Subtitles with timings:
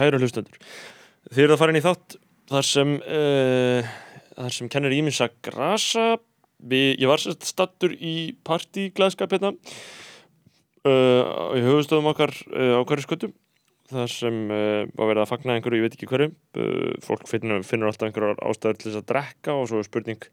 [0.00, 0.58] kæru hlustendur.
[1.30, 2.16] Þið eru að fara inn í þátt
[2.50, 3.90] þar sem, uh,
[4.38, 6.06] þar sem kennir ímins að grasa.
[6.60, 9.54] Vi, ég var sérst stattur í partí-glæðskap hérna
[10.84, 13.36] uh, í höfustöðum okkar uh, á hverju sköttum.
[13.90, 16.28] þar sem var verið að fagna einhverju, ég veit ekki hverju.
[17.02, 20.28] Fólk finnur, finnur alltaf einhverjar ástæður til þess að drekka og svo er spurning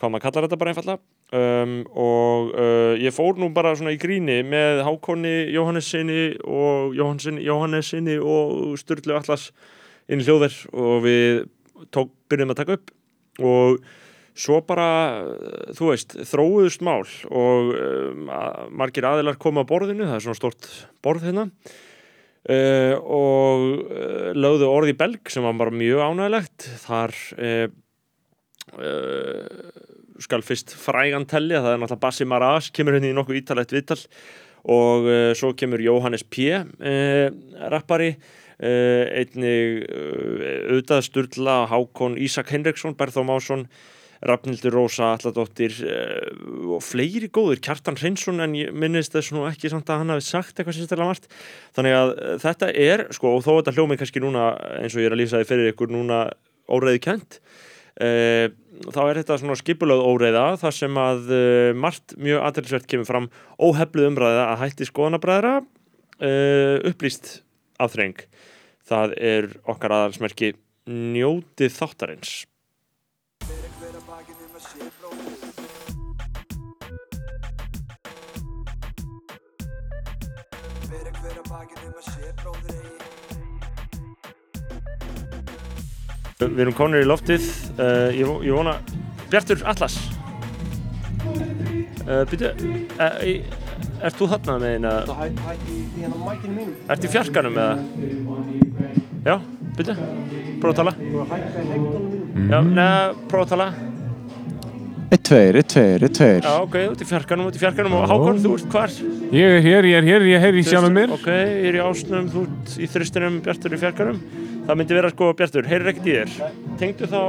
[0.00, 0.96] hvað maður kallar þetta bara einfalla.
[1.32, 8.18] Um, og uh, ég fór nú bara svona í gríni með Hákonni Jóhannessinni og Jóhannessinni,
[8.20, 9.50] og Sturlu Atlas
[10.12, 11.44] inn í hljóðver og við
[11.94, 12.92] tók, byrjum að taka upp.
[13.40, 13.80] Og
[14.36, 14.88] svo bara,
[15.22, 20.26] uh, þú veist, þróuðust mál og um, að, margir aðilar koma á borðinu, það er
[20.26, 20.68] svona stort
[21.04, 21.48] borð hérna.
[22.42, 27.68] Uh, og uh, lögðu orði belg sem var bara mjög ánægilegt þar uh,
[30.22, 33.98] skal fyrst frægan telli það er náttúrulega Bassi Maras kemur henni í nokkuð ítalegt viðtal
[34.70, 36.52] og uh, svo kemur Jóhannes P.
[36.54, 37.32] Uh,
[37.72, 43.66] rappari uh, einnig auðvitað Sturla, Hákon, Ísak Henriksson, Berþó Másson
[44.22, 49.90] Rafnildur Rósa, Alladóttir og fleiri góður, Kjartan Hreinsson en ég minnist þess nú ekki samt
[49.90, 51.26] að hann hafi sagt eitthvað sérstaklega margt
[51.74, 52.12] þannig að
[52.44, 54.44] þetta er, sko, og þó þetta hljómið kannski núna
[54.78, 56.20] eins og ég er að lýsa því fyrir ykkur núna
[56.70, 57.40] óreiði kent
[58.00, 63.28] þá er þetta svona skipulöð óreiða þar sem að uh, margt mjög aðeinsvert kemur fram
[63.60, 67.42] óhefluð umræða að hætti skoðanabræðra uh, upplýst
[67.82, 68.24] afþreng.
[68.88, 70.54] Það er okkar aðalsmerki
[70.88, 72.32] njótið þáttarins.
[73.42, 74.66] Fyrir hver að bakið um að
[82.08, 83.51] sé bróðir eigi
[86.50, 88.74] Við erum konur í loftið uh, ég, ég vona
[89.30, 89.96] Bjartur Atlas
[92.06, 93.12] uh, Býtu uh,
[94.02, 96.66] Ert þú þarna með eina Það hætti hætti í hérna.
[96.90, 97.74] Ert í fjarkanum eða
[99.22, 99.36] Já,
[99.78, 99.96] býtu
[100.62, 101.12] Prófa að tala í.
[102.50, 103.70] Já, neða, prófa að tala
[105.12, 106.38] Eitt, tveir, eitt, tveir, eitt, tveir.
[106.40, 108.94] Já, ok, út í fjarkanum, út í fjarkanum og Hákon, þú ert hvar?
[109.36, 111.12] Ég er hér, ég er hér, ég heyri sjá með mér.
[111.18, 114.22] Ok, ég er í ásnum, þú ert í þristinum, Bjartur í fjarkanum
[114.62, 116.30] Það myndi vera sko, Bjartur, heyrir ekkert í þér
[116.78, 117.22] Tengdu þá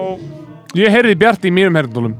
[0.73, 2.13] Ég heyrði Bjarti í mínum herndunum.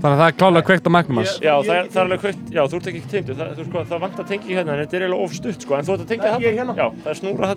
[0.00, 1.32] Þannig að það er klálega kveikt á mæknum hans.
[1.44, 3.82] Já, það er, það er alveg kveikt, já, þú ert ekki tengdu, það, þú, sko,
[3.90, 6.04] það vant að tengja hérna, en þetta er eiginlega of stutt, sko, en þú ert
[6.04, 6.52] að tengja þarna?
[6.56, 6.76] hérna.
[6.78, 7.50] Já, það er snúra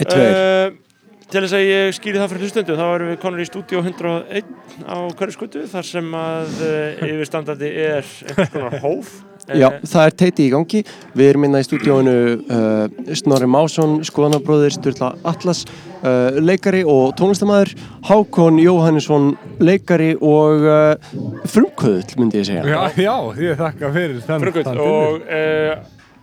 [0.00, 0.32] tveir.
[0.32, 3.82] Uh, til þess að ég skýri það fyrir hlustundu, þá erum við konur í stúdíu
[3.84, 4.54] 101
[4.88, 9.18] á hverju skutu, þar sem að uh, yfirstandandi er einhvers konar hóf.
[9.58, 10.82] Já, það er teiti í gangi.
[11.18, 15.64] Við erum innan í stúdíóinu uh, Snorri Másson, skoðanabróðir, Sturla Atlas,
[16.02, 17.74] uh, leikari og tónlistamæður,
[18.08, 21.14] Hákon Jóhannesson, leikari og uh,
[21.50, 22.66] frumkvöðl, myndi ég segja.
[22.68, 24.50] Já, já, ég þakka fyrir þann.
[24.60, 25.72] Þann og uh,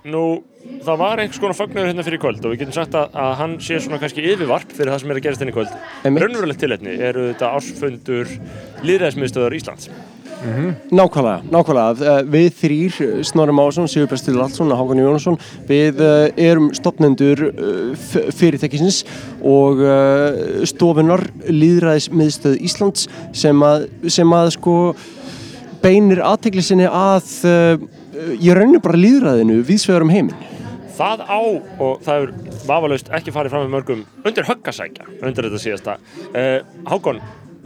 [0.07, 0.23] nú,
[0.85, 3.55] það var einhvers konar fagnuður hérna fyrir kvöld og við getum sagt að, að hann
[3.63, 5.79] sé svona kannski yfirvarp fyrir það sem er að gerast hérna í kvöld.
[6.07, 8.31] Raunverulegt tilhætni eru þetta ársfundur
[8.87, 9.91] Lýðræðismiðstöðar Íslands.
[10.37, 11.91] Nákvæmlega, nákvæmlega.
[11.97, 15.37] Uh, Við þrýr, Snorri Másson, Sigurbjörn Allsson og Hákon Jónsson,
[15.69, 17.41] við uh, erum stopnendur
[17.97, 18.99] f- fyrirtækisins
[19.41, 19.81] og
[20.69, 24.75] stofunar Lýðræðismiðstöð Íslands sem að, sem að sko
[25.83, 27.27] beinir aðtegli sinni að
[28.41, 30.37] ég raunir bara lýðræðinu viðsvegar um heiminn.
[30.97, 31.39] Það á,
[31.77, 32.31] og það er
[32.65, 35.97] vafalaust ekki farið fram með mörgum undir höggasækja undir þetta síðasta.
[36.89, 37.19] Hákon,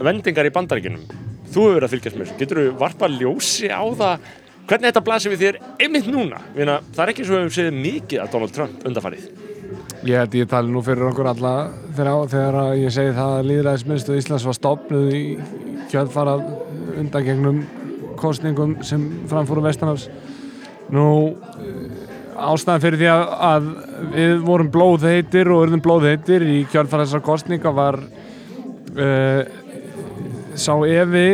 [0.06, 1.04] vendingar í bandaríkinum,
[1.52, 2.32] þú hefur verið að fylgjast mér.
[2.40, 4.30] Getur þú varpa ljósi á það
[4.68, 6.42] hvernig þetta blasir við þér einmitt núna?
[6.56, 9.26] Vina, það er ekki svo að við séð mikið að Donald Trump undarfarið.
[10.02, 11.52] Ég held ég tali nú fyrir okkur alla
[11.96, 15.22] þegar, þegar ég segi það að líðræðisminnstu Íslands var stopnuð í
[15.92, 16.36] kjöldfara
[16.98, 17.62] undangegnum
[18.18, 20.08] kostningum sem framfóru Vestanafs.
[20.92, 21.06] Nú,
[21.62, 23.70] eh, ástæðan fyrir því að, að
[24.16, 29.42] við vorum blóðheitir og urðum blóðheitir í kjöldfara þessar kostninga var uh,
[30.58, 31.26] sá evi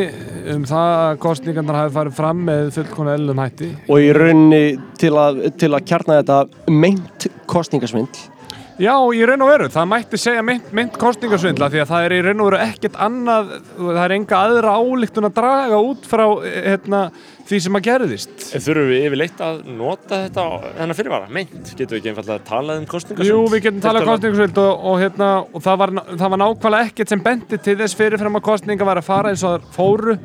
[0.55, 3.71] um það að kostningarnar hafi farið fram með fullkona ellum hætti.
[3.91, 4.65] Og í rauninni
[5.01, 8.38] til að, til að kjarna þetta meint kostningasvindl
[8.79, 12.13] Já, í raun og veru, það mætti segja mynd, mynd kostningasvindla því að það er
[12.15, 16.23] í raun og veru ekkert annað, það er enga aðra álíktun að draga út frá
[16.45, 17.01] hérna,
[17.49, 18.37] því sem að gerðist.
[18.53, 20.45] Þurfum við yfirleitt að nota þetta
[20.77, 21.31] þennan fyrirvara?
[21.35, 23.33] Meint, getum við ekki einfallega að tala um kostningasund?
[23.33, 26.93] Jú, við getum talað um kostningasvind og, og, hérna, og það, var, það var nákvæmlega
[26.93, 30.19] ekkert sem bendi til þess fyrirfram að kostninga var að fara eins og það fóru.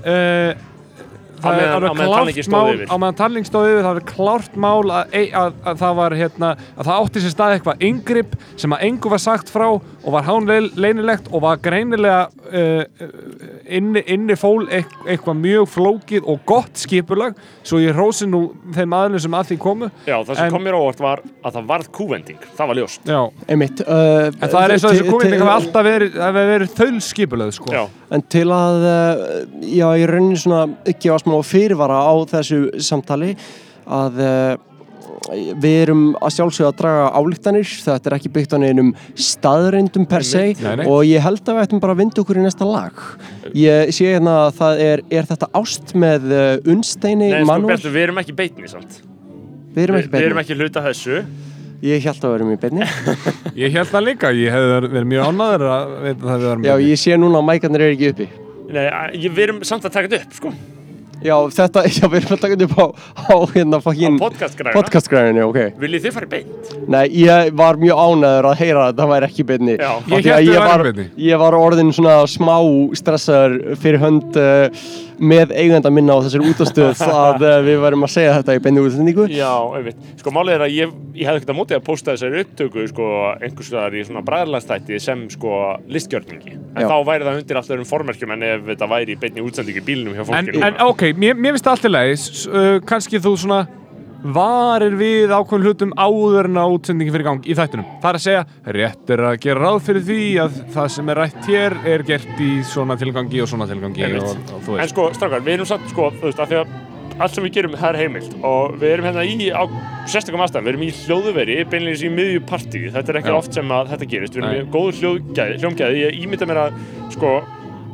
[0.00, 0.66] Uh,
[1.44, 2.86] það er alveg á meðan klárt mál yfir.
[2.90, 6.16] á meðan talning stóð yfir það er klárt mál að, að, að, að það var
[6.20, 10.10] hérna að það átti sér stað eitthvað yngripp sem að engu var sagt frá og
[10.14, 12.84] var hán leinilegt og var greinilega uh,
[13.68, 18.94] inni, inni fól eit, eitthvað mjög flókið og gott skipulag svo ég rósi nú þeim
[18.96, 19.90] aðlum sem að því komu.
[20.08, 22.80] Já, það sem En- kom mér á óvart var að það varð kúvending, það var
[22.80, 23.04] ljóst.
[23.04, 27.00] Já, einmitt uh, en það er eins og þessi kúvending hafi alltaf verið, verið þaul
[27.04, 27.72] skipulag sko.
[27.74, 29.20] Já, En til að, uh,
[29.62, 33.36] já, ég raunin svona ekki á smá fyrirvara á þessu samtali
[33.86, 34.56] að uh,
[35.30, 38.88] við erum að sjálfsögða að draga álíktanir, þetta er ekki byggt á neinum
[39.20, 40.86] staðreindum per se Nei, nei.
[40.90, 43.04] og ég held að við ættum bara að vinda okkur í næsta lag.
[43.54, 47.94] Ég sé hérna að það er, er þetta ást með uh, Unnsteini Nei, sko, betur,
[47.94, 48.98] við erum ekki beitni samt
[49.70, 50.46] Við erum Við, ekki við erum beinni.
[50.48, 51.20] ekki hluta þessu
[51.80, 52.88] Ég held að við erum í beinni.
[53.62, 56.66] Ég held það líka, ég hef verið mjög ánæður að veit að það við erum
[56.68, 58.26] Já, ég sé núna að mækarnir eru ekki uppi.
[58.70, 60.52] Nei, að- ég, við erum samt að taka þetta upp, sko
[61.20, 62.86] Já, þetta, já, við erum að taka þetta upp á,
[63.28, 65.58] á hérna fokkin podcastgræðinu, ok.
[65.80, 66.70] Viljið þið fara í beint?
[66.92, 69.76] Nei, ég var mjög ánæður að heyra að það væri ekki beinni.
[69.80, 69.90] Já.
[70.14, 71.06] Ég því að ég værum var, beinni.
[71.26, 72.54] ég var orðin svona smá
[73.00, 74.84] stressaður fyrir hönd uh,
[75.20, 78.84] með eigenda minna á þessari útastöð að uh, við værum að segja þetta í beinni
[78.84, 79.26] útsendingu.
[79.34, 82.44] Já, einmitt Sko, málið er að ég, ég hefði ekkert að móti að posta þessari
[82.44, 83.08] upptöku, sko,
[83.40, 85.56] einhvers vegar í svona bræðarlandstætti sem, sko,
[85.92, 86.88] listgjörningi En Já.
[86.88, 89.86] þá væri það undir alltaf um formerkjum en ef þetta væri í beinni útsendingi í
[89.90, 92.76] bílnum hjá En, fólkinu en ok, mér, mér finnst það allt í lagi S- uh,
[92.86, 93.60] kannski þú svona
[94.20, 98.24] varir við ákveðin hlutum áður en að útsendingi fyrir gang í þættunum það er að
[98.26, 98.44] segja,
[98.76, 102.44] rétt er að gera ráð fyrir því að það sem er rætt hér er gert
[102.44, 104.06] í svona tilgangi og svona tilgangi.
[104.20, 106.78] Og, og En sko, strákar, við erum samt, sko, þú veist, af því að
[107.20, 108.34] allt sem við gerum, það er heimilt.
[108.46, 109.62] Og við erum hérna í, á
[110.08, 113.36] sérstökum aðstæðum, við erum í hljóðuveri, beinleins í miðju partí, þetta er ekki Já.
[113.36, 114.60] oft sem að þetta gerist, við erum Nei.
[114.62, 116.78] í góðu hljóðgæði, hljómgæði, ég ímynda mér að,
[117.16, 117.34] sko,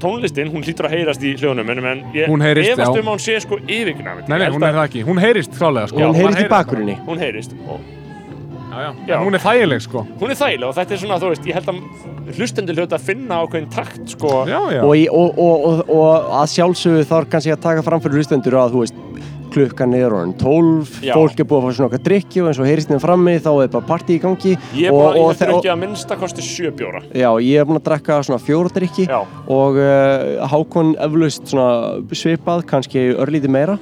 [0.03, 3.01] tónlistin, hún hlýtur að heyrast í hljóðunum, en, en ég Hún heyrist, efast já.
[3.03, 4.31] um að hún sé, sko, yfirgnafandi.
[4.33, 6.01] Nei, nei, hún er það ekki, hún heyrist klálega sko.
[6.01, 6.99] Hún Maður heyrist í bakgrunni.
[7.07, 7.81] Hún heyrist, og
[8.77, 9.17] Já, já, Já.
[9.25, 11.69] Hún er þægileg sko hún er þægileg og þetta er svona, þú veist, ég held
[11.71, 15.93] að hlustendur hljóta að finna ákveðin takt, sko, Já, já, Og, í, og, og, og,
[15.97, 18.99] og að sjálfsögðu þarf kannski að taka fram fyrir hlustendur að þú veist
[19.57, 21.15] klukkan er orðin 12, Já.
[21.17, 23.51] fólk er búið að fá svona okkar drikki og eins og heyrist þeim frammi þá
[23.65, 25.81] er bara partí í gangi ég er og, bara, ég og, heldur og, ekki að
[25.83, 27.01] minnsta kosti sjö bjóra.
[27.17, 29.19] Já, ég er búinn að drekka svona fjóra drikki Já.
[29.49, 33.79] og uh, Hákon eflaust svona svipað, kannski örlítið meira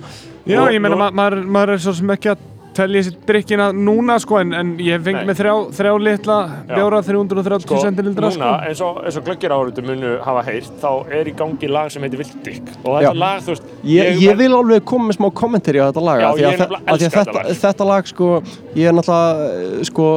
[0.47, 3.19] já og- ég meina nú- ma maður, maður er svo sem ekki að telja sér
[3.29, 6.38] drikkina núna sko en, en ég hef fengið með þrjá, þrjá litla
[6.71, 8.55] bjóra 330 sko, centilindra núna, sko.
[8.71, 12.05] eins og, eins og glöggir áhörðu munu hafa heyrt, þá er í gangi lag sem
[12.06, 13.12] heitir Vildik og þetta Já.
[13.25, 16.26] lag, þú veist Ég, ég vil alveg koma með smá kommentari á þetta lag Já,
[16.31, 17.62] af því ég að, að elska þetta, þetta lag.
[17.65, 18.32] þetta lag sko,
[18.75, 20.09] ég er náttúrulega sko,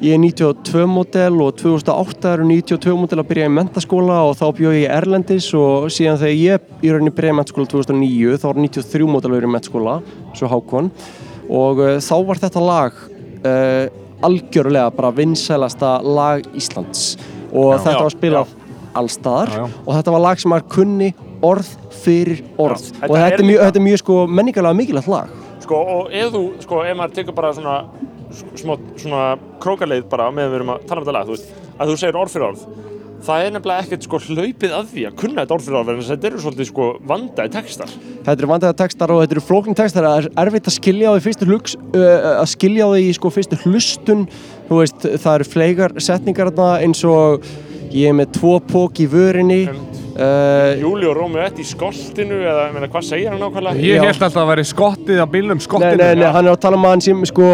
[0.00, 4.46] ég er 92 model og 2008 eru 92 model að byrja í mentaskóla og þá
[4.56, 8.46] bjóð ég í Erlendis og síðan þegar ég í rauninni byrjaði í mentaskóla 2009 þá
[8.48, 9.98] var 93 model að vera í mentaskóla
[10.38, 10.88] svo Hákon
[11.50, 13.86] og uh, þá var þetta lag uh,
[14.26, 17.14] algjörlega bara vinsælasta lag Íslands.
[17.50, 18.56] Og þetta Já, var spilað
[19.00, 21.10] allstaðar og þetta var lag sem maður kunni
[21.46, 21.68] orð
[22.02, 22.90] fyrir orð.
[22.90, 25.34] Já, og þetta þetta er mjög, líka- þetta er mjög sko menningarlega mikilvægt lag.
[25.64, 27.76] Sko, og ef þú, sko, ef maður tekur bara svona
[28.58, 29.24] smá, svona
[29.62, 32.18] krókaleið bara meðan við erum að tala um þetta lag, þú veist að þú segir
[32.20, 32.64] orð fyrir orð
[33.26, 36.02] það er nefnilega ekkert sko hlaupið að því að kunna þetta orð fyrir orð en
[36.08, 37.94] þetta eru svolítið sko vandaði textar.
[38.20, 40.08] Þetta eru vandaða textar og þetta eru flóknir textar.
[40.08, 42.06] Það er erfitt að skilja á því fyrstu hlugs uh,
[42.40, 44.26] að skilja á því í sko fyrstu hlustun.
[44.70, 47.46] Þú veist, það eru fleigar setningar þarna eins og
[47.90, 49.64] ég er með tvo pók í vörinni.
[50.20, 53.80] Uh, Júli og Rómi ett í skoltinu eða, ég meina, hvað segir hann nákvæmlega?
[53.80, 56.60] Ég held alltaf að vera skottið á bílnum Nei, skottinu nei, nei, hann er að
[56.66, 57.46] tala um að hann sem sko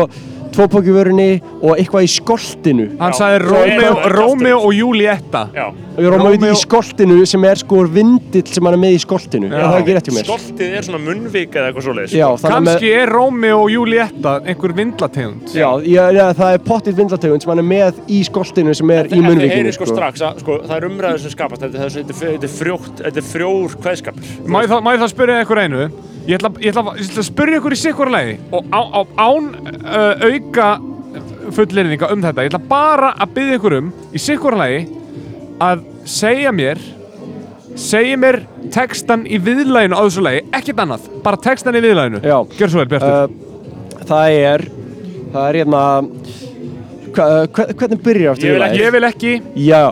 [0.56, 1.28] tvo pók í vörinni
[1.60, 2.86] og eitthvað í skoltinu.
[3.00, 7.44] Hann sagði Rómeo, það Rómeo og Julietta Já, og ég róma við í skoltinu sem
[7.48, 9.50] er sko vindill sem hann er með í skoltinu.
[9.50, 10.30] Er það ekki rétt hjá mér?
[10.30, 12.16] Skoltið er svona munnvik eða eitthvað svoleiðis.
[12.46, 17.52] Kanski er Rómeo og Julietta einhver vindlategund Já, já, já, það er pottitt vindlategund sem
[17.52, 19.88] hann er með í skoltinu sem er í Þetta munnvíkinu heyri sko.
[19.92, 23.30] strax að sko, það er umræður sem skapast þetta, þetta, þetta, er frjótt, þetta er
[23.30, 24.36] frjór kveðskapur.
[24.46, 25.88] Má ég ég þá spyrja ykkur einu?
[26.26, 28.32] Ég ætla, ég ætla, ég ætla að spyrja ykkur í sikkur lagi.
[28.50, 30.68] Og á, á, án uh, auka
[31.54, 34.84] fullerinninga um þetta Ég ætla bara að byggja ykkur um í sikkur lagi
[35.62, 36.80] að segja mér
[37.76, 38.40] segja mér
[38.72, 42.38] textan í viðlæginu á þessu lagi, ekkert annað bara textan í viðlæginu Já.
[42.58, 44.66] Gjör svo vel, Bjartur uh, Það er
[45.32, 45.84] það er hérna
[47.16, 48.82] hva, hva, hvernig byrjar aftur vil lagið?
[48.82, 49.32] Ég vil ekki
[49.66, 49.82] Já,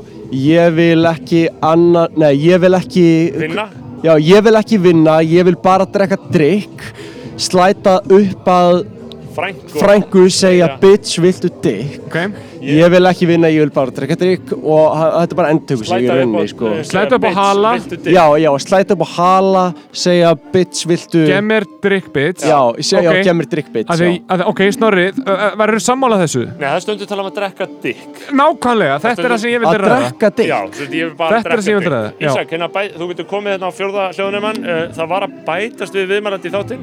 [0.45, 3.07] ég vil ekki anna, nei, ég vil ekki
[3.45, 3.69] Vinna?
[4.05, 6.83] Já, ég vil ekki vinna, ég vil bara drekka drikk
[7.41, 8.83] slæta upp að
[9.81, 12.29] Frængu segja bitch, viltu dick okay.
[12.65, 16.05] Ég vil ekki vinna, ég vil bara drekka drikk og þetta er bara endtöku sig
[16.05, 16.71] í rauninni sko.
[16.73, 17.73] eh, Slæta upp á bitch, hala.
[18.05, 23.11] Já, já, slæta upp á hala, segja bitch, viltu Gem mér drikk bits Já, segja,
[23.11, 23.17] Ok.
[23.17, 25.07] já, gem mér drikk bitch Að því, að, ok, Snorri,
[25.61, 26.45] verður sammála þessu?
[26.47, 29.61] Nei, það er stundu tala um að drekka dick Nákvæmlega, þetta er það sem ég
[29.65, 30.49] Að ræða drekka drikk
[30.95, 32.09] ég vil Þetta er það sem ég vil ræða.
[32.21, 36.05] Ísak, hérna þú getur komið hérna á fjórða hljóðnumann uh, Það var að bætast við
[36.15, 36.83] viðmælandi í þáttinn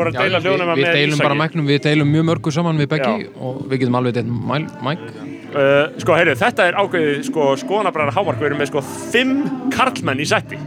[0.00, 0.20] Þú að dikk?
[0.20, 1.40] Við deila við, hljóðnumann við með deilum bara Ísaki.
[1.42, 5.04] mæknum, við deilum mjög mörgu saman við Beggi og við getum alveg deilt mæk.
[5.50, 9.32] Uh, Sko, heyrðu, þetta er ákveðið sko, skoðanabræðar hámark Við erum með sko fimm
[9.74, 10.58] karlmenn í setti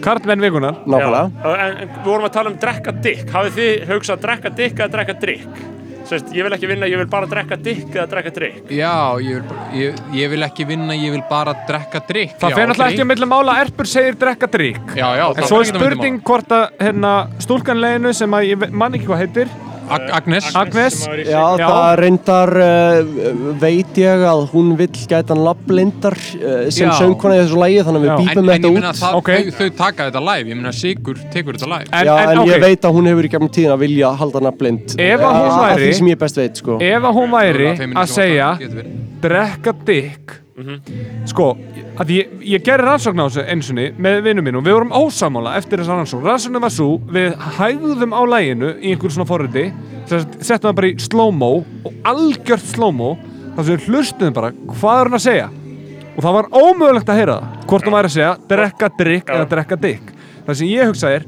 [0.00, 3.84] Karlmenn vikunar Nákvæmlega Já, en, en við vorum að tala um drekka dick Hafið þið
[3.90, 5.58] hugsað drekka dick eða drekka drikk?
[6.06, 9.40] Sest, ég vil ekki vinna, ég vil bara drekka dick eða drekka drikk Já, ég
[9.40, 12.92] vil, bara- ég, ég vil ekki vinna, ég vil bara drekka drikk Það náttúrulega ok.
[12.92, 16.54] ekki að milli mála Erpur segir drekka drikk Já, já, En svo er spurning hvort
[16.54, 19.50] að hérna, stúlkanleginu sem að ég man ekki hvað heitir
[19.88, 21.66] Ag Agnes Agnes Já, Já.
[21.68, 23.10] það reyndar uh,
[23.60, 26.94] veit ég að hún vill gæta nafnlindar uh, sem Já.
[27.00, 29.18] söngkona í þessu lægi þannig að við En, bípum en þetta ég meina út það,
[29.20, 29.30] Ok.
[29.30, 32.40] þau, þau taka þetta live, ég meina Sigur tekur þetta live En, Já, en, en,
[32.42, 35.36] ok, ég veit að hún hefur í gegnum tíðin að vilja halda nafnlind Ef að
[35.36, 38.50] hún Af væri- því sem ég best veit, sko ef að hún væri að segja
[38.58, 40.42] getur verið.
[40.56, 41.50] Drekka dikk sko,
[42.00, 45.82] að ég, ég gerði rannsókn á þessu einsunni með vinnum mínum, við vorum ósamála eftir
[45.82, 49.66] þessa rannsókn, rannsóknin var svo við hægðum á læginu í einhver svona forriti
[50.06, 51.50] settum það bara í slow-mo
[51.84, 53.12] og algjört slow-mo
[53.56, 55.48] þar sem við hlustuðum bara, hvað er hún að segja?
[56.16, 59.48] Og það var ómögulegt að heyra það hvort hún væri að segja, drekka drikk eða
[59.50, 60.12] drekka dikk
[60.46, 61.26] það sem ég hugsa er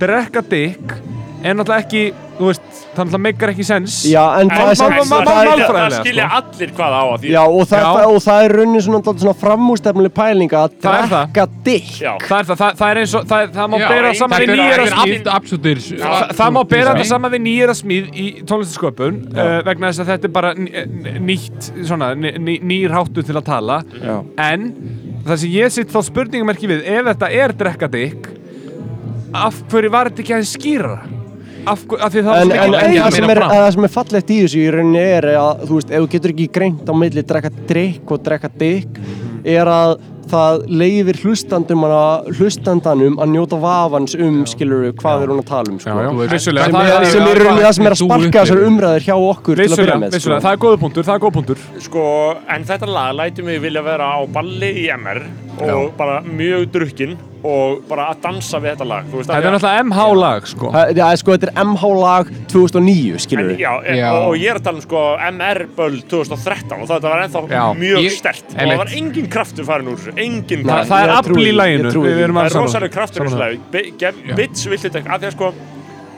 [0.00, 0.98] drekka dikk
[1.42, 2.02] en náttúrulega ekki,
[2.38, 5.94] þú veist það náttúrulega meikar ekki sens Já, en En það er má- það Það
[5.96, 6.36] skilja sko.
[6.38, 8.04] allir hvað á að því Já, og það, Já.
[8.12, 11.24] og það er raunin svona, svona framústefnuleg pæling að Það er það.
[11.32, 12.12] drekka dick Já.
[12.28, 14.52] Það er það, það, það er eins og, það, það má Já, bera saman við
[14.52, 19.62] nýjara smíð absolutir Það, það má bera þetta saman við nýjara smíð í tónlistasköpun uh,
[19.66, 23.34] vegna þess að þetta er bara ný- n- nýtt, svona, ný, ný, nýr háttu til
[23.34, 24.20] að tala Já.
[24.38, 24.68] en
[25.26, 28.30] það sem ég sitt þá spurningamerki við ef þetta er drekkadik
[29.34, 30.94] af hverju var þetta ekki aðeins skýra
[31.62, 33.50] af, hver- af því það var En, en, en það, að sem meina er, fram.
[33.56, 36.32] það sem er fallegt í þessu í rauninni er að þú veist, ef þú getur
[36.36, 38.98] ekki greint á milli drekka drikk og drekka dick
[39.44, 39.94] er að
[40.32, 45.48] það leifir hlustandum að, hlustandanum að njóta vafans um, skilur við, hvað er hún að
[45.50, 45.90] tala um sko.
[45.90, 48.62] Já, já, vissulega, sem það er, er- sem er það sem er að sparka þessar
[48.68, 50.46] umræður hjá okkur til að Vissulega, byrja með vissulega, sko.
[50.46, 51.66] það er góða punktur, það er góða punktur.
[51.88, 52.04] Sko,
[52.56, 55.22] en þetta lag lætur mig vilja vera á balli í MR
[55.68, 59.54] og bara mjög drukkin og bara að dansa við þetta lag Þú veist, Þetta er
[59.56, 60.68] náttúrulega MH lag, sko.
[60.72, 64.10] Það- Já, sko, þetta er MH lag 2009, skilur En, við já, en, Já.
[64.12, 67.42] Og, og ég er að tala um sko MR Böll 2013 og þetta var ennþá
[67.50, 67.64] Já.
[67.82, 68.72] mjög Ég- stert og einmitt.
[68.72, 70.90] það var engin kraftur farin úr þessu engin Það, kraftur.
[70.92, 72.50] það er ég trúi afl í því, laginu ég trúi Við erum það að er
[72.56, 73.44] saman- rosalega kraftur í þessu það.
[73.44, 73.60] lagi.
[73.72, 75.52] Bi- gef- Bits viltu þetta af því að sko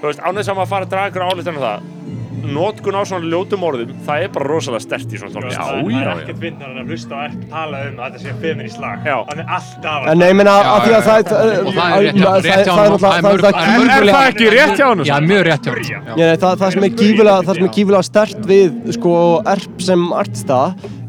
[0.00, 1.80] þú veist, ánægð saman að fara að draga ykkur álitan um það
[2.52, 5.90] notkun á svona ljótum orðum það er bara rosalega stert í svona tónlist Já, það
[5.94, 6.14] já, er já.
[6.24, 9.16] ekkert vinnar en að hlusta og Erp tala um að þetta sé feminist lag Já.
[9.30, 11.30] hann er alltaf En ég Já, af því já, að það já.
[11.30, 14.50] Það er það- það er Það er það er það það er Er það ekki
[14.56, 15.06] rétt hjá honum?
[15.08, 15.88] Já, mjög rétt hjá honum.
[15.90, 16.00] Já.
[16.16, 16.90] Já, það, það sem er
[17.44, 19.14] það er gífulega stert við sko
[19.54, 20.60] erp sem artista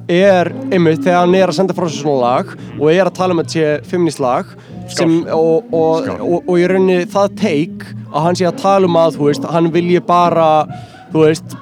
[0.07, 3.39] er einmitt þegar hann er að senda frá svona lag og er að tala um
[3.41, 4.45] að þetta sé feminist lag
[4.93, 8.99] sem, og, og, og, og í rauninni það take að hann sé að tala um
[9.01, 10.49] að þú veist, hann vilji bara
[11.15, 11.55] þú veist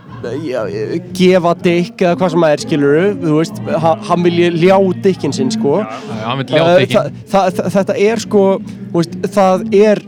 [1.18, 5.34] gefa dykk eða hvað sem það er skilur þú veist, ha- hann vilji ljá dykkin
[5.36, 5.88] sinn sko vil
[6.24, 7.18] Uh, ljá þa- tekinn.
[7.34, 8.44] þa- þa- þetta er sko
[8.94, 10.02] veist, það er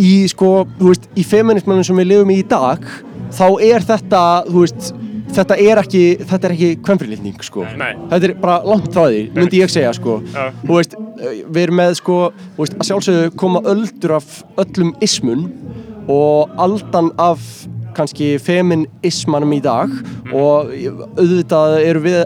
[0.00, 2.80] í sko þú veist, í feminismannum sem við lifum í í dag
[3.36, 4.92] þá er þetta þú veist,
[5.36, 7.92] þetta er ekki þetta er ekki kvennfrilitning sko Nei.
[8.08, 10.48] þetta er bara langt frá því, myndi ég segja sko Já.
[10.64, 10.94] þú veist,
[11.52, 12.16] við erum með sko
[12.56, 15.50] þú veist, að sjálfsögðu koma öldur af öllum ismun
[16.08, 17.38] og aldan af
[17.98, 19.90] kannski feminismanum í dag
[20.28, 20.34] Mm.
[20.36, 20.68] og
[21.16, 22.16] auðvitað eru við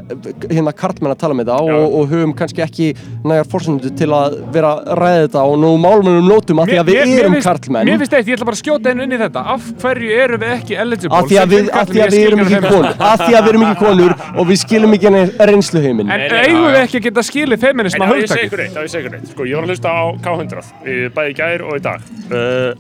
[0.50, 2.87] hérna karlmenn að tala með það og, og höfum kannski ekki
[3.25, 6.91] nægar fórsöndu til að vera að ræða þetta og nú málmennum nótum að því að
[6.91, 7.87] við Mér- erum karlmenn.
[7.93, 9.45] Mér finnst eitt, ég ætla bara að skjóta einu inn í þetta.
[9.55, 11.21] Af hverju eru við ekki eligible?
[11.21, 12.91] Að því að við, að því að við erum ekki konur.
[13.12, 15.14] Að því að við erum ekki konur og við skilum ekki
[15.52, 19.17] reynslu heiminn En eigum við ekki að geta skilið feminisma eitt, það ég segi ykkur
[19.17, 19.31] eitt.
[19.33, 22.00] Sko, ég var að hlusta á K100 í- bæði gær og í dag.
[22.33, 22.75] Uh,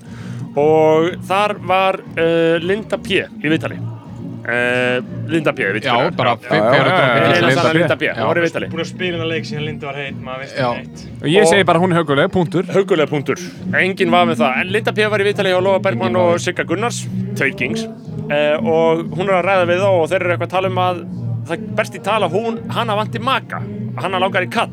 [0.58, 3.22] og þar var uh, Linda P.
[3.24, 4.98] í Vitali uh,
[5.32, 5.64] Linda P.
[5.76, 8.10] Við Já, bara já, já, Linda, P.
[8.12, 10.58] Hún var í Vitali búin að spila hennar leik síðan Linda var heit maður veist
[10.58, 11.04] ekki neitt.
[11.22, 12.68] Og ég Og- segi bara hún er hauguleg, punktur.
[12.74, 13.40] Haugulega punktur,
[13.80, 14.60] enginn var með það.
[14.60, 15.08] En Linda P.
[15.14, 17.04] var í Vitali hjá Lóa Bergmann og Sigga Gunnars,
[17.38, 17.86] tveir kings.
[18.32, 20.82] Uh, og hún er að ræða við þá og þeir eru eitthvað að tala um
[20.82, 21.00] að
[21.48, 23.62] það best í tala hún, hana vanti maka.
[23.98, 24.70] Hana langar í kall.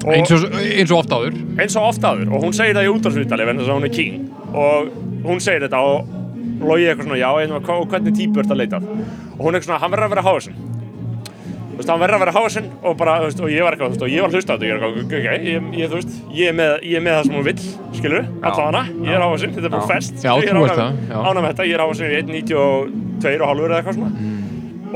[0.00, 1.34] Og Eins og, eins og oft áður.
[1.60, 2.28] eins og oft áður.
[2.32, 4.14] Og hún segir það í útdagsvítali vegna þess að hún er king
[4.54, 4.90] og
[5.26, 6.16] hún segir þetta og
[6.60, 7.30] Logi eitthvað svona, já,
[7.64, 10.24] hva- og hvernig típu ert að leita og hún eitthvað svona, hann verður að vera
[10.26, 13.72] hásin þú veist, hann verður að vera hásin og bara, þú veist, og ég var
[13.76, 15.96] eitthvað, þú veist, og ég var hlustað og ég er eitthvað, ok, ég, ég, þú
[16.00, 17.62] veist ég er með, ég er með það sem hún vill,
[17.96, 20.14] skilur allavega, ég er hásin, þetta er bara fest.
[20.20, 21.16] Já, ég er þú ánægð- það, já.
[21.40, 24.12] með þetta, ég er hásin í 1.92 og halvur eða eitthvað svona.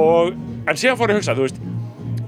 [0.05, 0.35] Og,
[0.69, 1.59] en síðan fór ég að hugsa, þú veist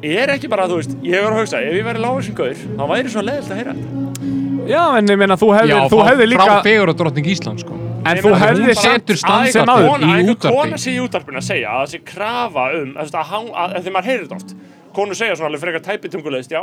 [0.07, 2.85] er ekki bara, þú veist, ég hefur að hugsa ef ég væri sem gaur, þá
[2.95, 6.09] væri svo leðilt að heyra þetta Já, en ég meina, þú hefði, Já, þú frá,
[6.11, 7.81] hefði líka frá fegur og drottning Ísland sko.
[8.07, 10.57] En þú hefði setur sem einhver áður kona- í að einhver útvarpi.
[10.63, 14.37] kona sé í útarpinu að segja að það sé krafa um þegar maður heyrir þetta
[14.41, 14.57] oft
[14.97, 16.61] konur segja svona alveg frekar tæpitungulegist já,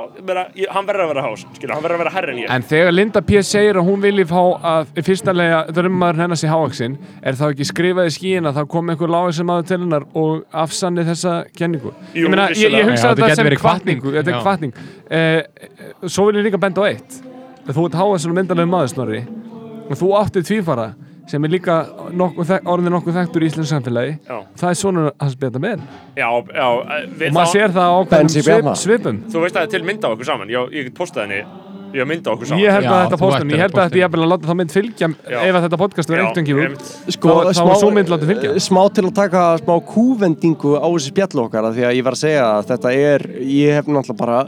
[0.74, 2.94] hann verður að vera hás skilur, hann verður að vera herri en ég En þegar
[2.96, 3.42] Linda P.
[3.46, 4.42] segir að hún vilji fá
[4.72, 8.58] að í fyrsta lega drömmaður hennar sé hávaxinn er þá ekki skrifað í skíin að
[8.58, 12.74] það kom einhver lágvaxinn maður til hennar og afsanni þessa kenningu Jú, Ég meina, ég,
[12.74, 14.02] ég hugsa Já, þetta sem hvatning.
[14.02, 14.42] Þetta er Já.
[14.42, 14.74] kvartning
[15.12, 15.44] eh,
[16.08, 17.22] Svo vil ég líka benda á eitt
[17.64, 19.22] Þú ert hávaxinn og myndalegu maður snorri.
[19.90, 20.88] Og þú áttið tvífara
[21.32, 21.76] sem er líka
[22.12, 24.16] nokkuð, orðið nokkuð þekktur í Íslands samfélagi.
[24.28, 24.38] Já.
[24.60, 25.84] það er svona hans beta með
[26.20, 26.68] já, já,
[27.16, 28.00] við og maður sér það á
[28.34, 29.22] svip, svipum.
[29.32, 30.52] Þú veist að það er til mynda á okkur saman.
[30.52, 31.46] Já, ég get postað henni.
[31.94, 32.64] Ég hef mynda á okkur saman.
[32.64, 35.08] Ég held að þetta ættir ég held að þetta ég að láta þá mynd fylgja
[35.14, 35.40] Já.
[35.48, 36.92] ef að þetta podcast verður einmitt.
[37.16, 38.54] Sko, Þá- þá var sú mynd látið fylgja.
[38.68, 42.18] smá til að taka smá kúvendingu á þessi spjall okkar af því að ég var
[42.18, 44.40] að segja að þetta er ég hef náttúrulega bara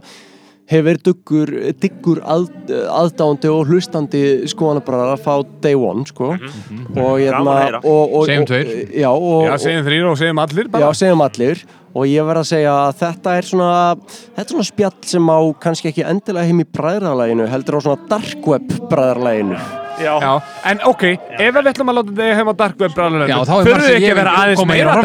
[0.72, 2.48] hef verið duggur, diggur að,
[2.90, 6.32] aðdándi og hlustandi skoðanabræðar að fá day one sko.
[6.36, 7.82] Og ég Gaman að heyra.
[7.86, 8.72] og, og, Segjum og, tveir.
[8.98, 11.66] já, og, Já, segjum þrýr og segjum allir Já, bara segjum allir.
[11.96, 13.72] Og ég verð að segja að þetta er svona
[14.10, 18.10] þetta er svona spjall sem á kannski ekki endilega heim í bræðralæginu heldur á svona
[18.12, 19.85] dark web bræðralæginu já, Já,
[20.66, 21.04] en ok,
[21.40, 24.34] ef við ætlum að láta þig heim á dark web Þurfum við ekki að vera
[24.42, 24.96] aðeins meira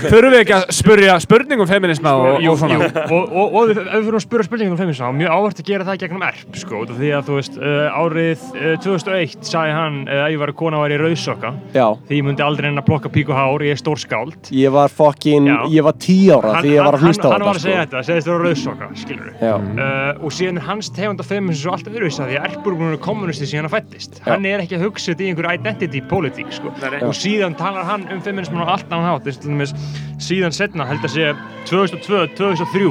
[0.00, 2.76] Þurfum við ekki að spurja spurningum feminisma og, og svona?
[2.76, 5.62] jú, og, og, og við- ef við fyrir að spura spurningum um feminisma, mjög áhvert
[5.62, 9.74] að gera það gegnum erp, sko, því að þú veist, uh, árið uh, 2001 sagði
[9.76, 12.70] hann uh, að ég var að kona var í rauðsokka, Já, því ég myndi aldrei
[12.70, 14.50] að plokka pík og hár, ég er stór skáld.
[14.54, 17.48] ég var fokkin, ég var tí ára því ég var að hlusta á hann, hann
[17.50, 17.90] var að þetta segja sko.
[17.90, 19.32] þetta, segist þú rauðsokka, við.
[19.40, 22.72] Já, Uh, og síðan er hans tegund af feminism svo allt öðruvísa því að erpur
[22.74, 25.30] er búin að vera kommunisti síðan hann fættist hann er ekki að hugsa þetta í
[25.30, 26.72] einhver identity politík sko.
[27.06, 29.28] Og síðan talar hann um feminisman á allt annan hátt.
[29.28, 29.74] Eins og til dæmis
[30.20, 31.34] síðan setna held að segja
[31.70, 32.90] 2002-2003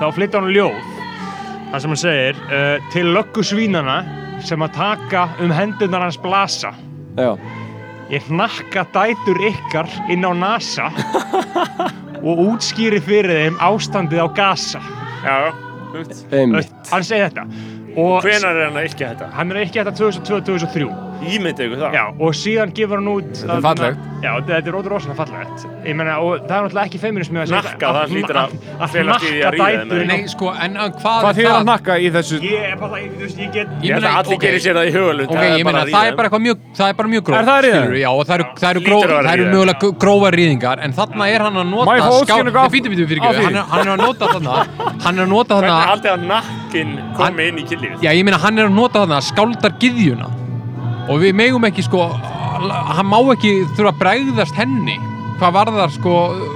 [0.00, 0.78] þá flytta hann ljóð.
[1.72, 3.98] Þar sem hann segir uh, til löggu svínana
[4.44, 6.74] sem að taka um hendurnar hans blasa.
[7.18, 7.34] Já,
[8.10, 10.90] ég hnakka dætur ykkar inn á NASA
[12.26, 14.82] og útskýri fyrir þeim ástandið á Gaza.
[15.24, 15.38] Já,
[15.94, 16.26] veist.
[16.32, 16.74] einmitt.
[16.90, 17.46] Hann segir þetta.
[17.46, 19.30] og hvenar er hann að yrkja þetta?
[19.36, 20.88] hann er ekki þetta 2002-2003
[21.22, 21.92] ímyndið ykkur það.
[21.94, 23.98] Já, og síðan gefur hann út Þetta er fallegt.
[24.24, 25.58] já, þetta er rótur rosalega fallegt.
[25.84, 27.62] Ég meina, og það er náttúrulega ekki feminismi að segja.
[27.64, 28.50] Hnakka, það hlýtur að
[28.94, 30.04] felast í því að ríða dætur.
[30.10, 32.36] Nei, sko, en hvað, Hvað þýðir að hnakka í þessu?
[32.44, 34.74] Ég er bara, ég, þú veist, ég get ég Ég held að allir gerir sér
[34.78, 37.22] það í hugalund Ok, ég meina, það er bara eitthvað mjög, það er bara mjög
[37.24, 37.84] gróf Er það ríðan?
[51.08, 52.06] Og við megum ekki, sko
[52.64, 54.96] Hann má ekki þurfa að bregðast henni
[55.34, 56.12] Hvað varðar, sko,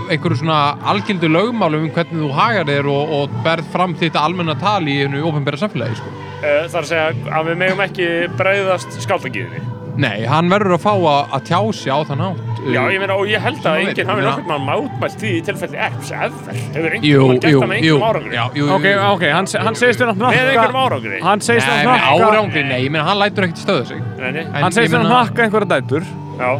[0.06, 4.54] einhverju svona algildu lögmálum um hvernig þú hagar þér og, og berð fram þitt almenna
[4.60, 6.12] tal í einu ofnbæra samfélagi, sko.
[6.38, 7.08] Uh, það er að segja
[7.40, 8.08] að við megum ekki
[8.38, 12.80] bregðast skáldagiðinni Nei, hann verður að fá að, að tjá sig á þann hátt Já,
[12.92, 16.10] ég meina, og ég held að enginn hafi nokkur mann mátmælt því í tilfelli Erps
[16.12, 16.58] ever.
[16.74, 18.34] Hefur enginn Jú, mann gert jú, það með jú, einhverjum árangri?
[18.36, 21.20] já, jú, Ok, ok, hann, hann segist þér að Með einhverjum árangri?
[21.24, 24.02] Hann segist Nei, þér að hnakka árangri, nei, ég meina, hann lætur ekkert stöða sig
[24.20, 24.44] Nei, nei.
[24.58, 26.08] Hann segist þér að hnakka einhverja dætur
[26.38, 26.50] Já,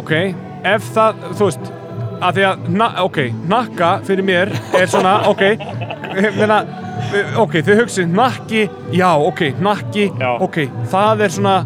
[0.00, 0.12] Ok,
[0.74, 1.72] ef það, þú veist
[2.16, 6.62] að því að, hna, ok, hnakka fyrir mér er svona, ok ég meina,
[7.42, 8.62] ok, þau hugsið hnakki,
[8.96, 10.30] já, ok, hnakki Já.
[10.46, 10.56] ok,
[10.92, 11.56] það er svona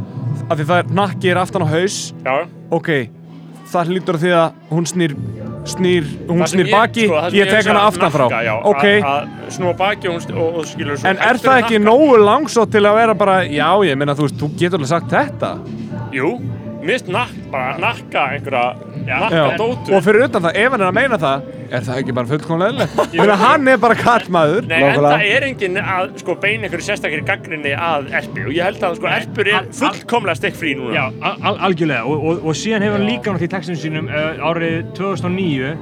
[0.50, 1.98] að því það er, hnakki er aftan á haus.
[2.26, 2.36] Já.
[2.70, 2.88] ok,
[3.70, 5.14] það hlýtur því að hún snýr,
[5.70, 8.26] snýr hún Það snýr ég- baki, sko, ég tek hana aftan frá.
[8.26, 11.80] hnakka, já, ok, snúa baki og, og, og skilur svo en er það að ekki
[11.84, 15.10] nógu langsótt til að vera bara, já, ég meina, þú veist, þú getur alveg sagt
[15.14, 15.52] þetta?
[16.16, 16.32] Jú,
[16.82, 21.48] mist nakka einhverja nakka dótur og fyrir utan það, ef hann er að meina það
[21.70, 23.40] er það ekki bara fullkomlega eðlilegt?
[23.40, 27.72] Hann er bara kallmaður Nei, en það er enginn að sko beina einhverju sérstakir gaggrinni
[27.76, 30.94] að erpi og ég held að sko erpur er fullkomlega stikkfrí núna.
[30.96, 32.04] Já, al al algjörlega.
[32.10, 35.74] Og, og, og síðan hefur hann líka nátt í textinu sínum uh, árið 2009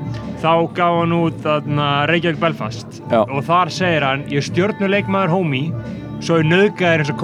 [0.43, 3.01] þá gaf hann út þarna Reykjavík Belfast.
[3.09, 3.23] Já.
[3.25, 5.73] og þar segir hann ég er stjörnuleikmaður homie
[6.21, 7.21] svo ég nöðgæðir eins og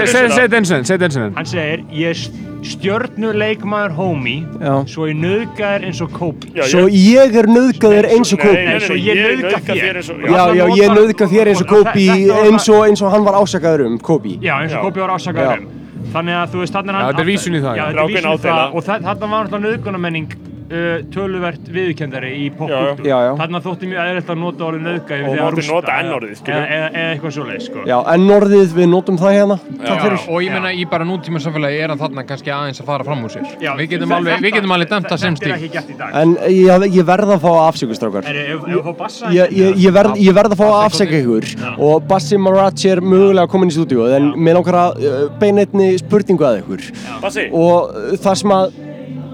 [0.00, 2.14] er Segð vissulega- þetta eins og enn, segð þetta eins og enn hann segir ég
[2.14, 4.74] er stjörnuleikmaður homie Já.
[4.88, 8.64] svo ég nöðgæðir eins og Kobe Já, Svo ég er nauðgaður eins og Kópi nei,
[8.70, 9.98] nei, svo nei, ég ég nauðga þér.
[10.00, 12.06] eins og Já, já, ég nauðga þér eins og Kópi
[12.40, 14.88] eins og, eins og hann var ásakaður um, Kópi Já, eins og.
[14.88, 15.70] Kobe var ásakaður um
[16.14, 17.86] Þannig að þú veist, þannig Já, þetta er vísun í það, Já, já.
[17.90, 20.34] þetta er vísun í það og þa- þarna var náttúrulega nöðgunamenning
[20.74, 23.06] uh, töluvert viðurkendari í popkultúr.
[23.08, 23.32] Já, já.
[23.40, 26.34] Þarna þótti mjög eðlilegt að nota orðið nöðga yfir Og að rústa nota eða- N-orðið,
[26.40, 26.58] skilur.
[26.58, 27.84] Eða, eða, eða eitthvað svoleið, sko.
[27.90, 29.58] Já, en orðið við notum það hérna.
[29.84, 30.18] Fyrir.
[30.28, 33.24] Og ég meina í bara nútíma samfélagi er hann þarna kannski aðeins að fara fram
[33.24, 33.48] úr sér.
[33.62, 35.54] Já, við getum alveg, við getum alveg dæmt það sem Þetta stíl.
[35.54, 36.14] ekki gert í dag.
[36.22, 38.24] En ég, ég verð að fá afsökustrákar.
[38.24, 41.18] Ef, ef þú fá bassa Ég, ég, ég, verð, ég verð að fá að afseka
[41.20, 41.46] ykkur
[41.84, 44.32] og Bassi Marachi er mögulega komin í stúdíu en
[44.74, 46.86] að uh, beina einni spurningu að ykkur
[47.22, 48.80] Bassi, og uh, það sem að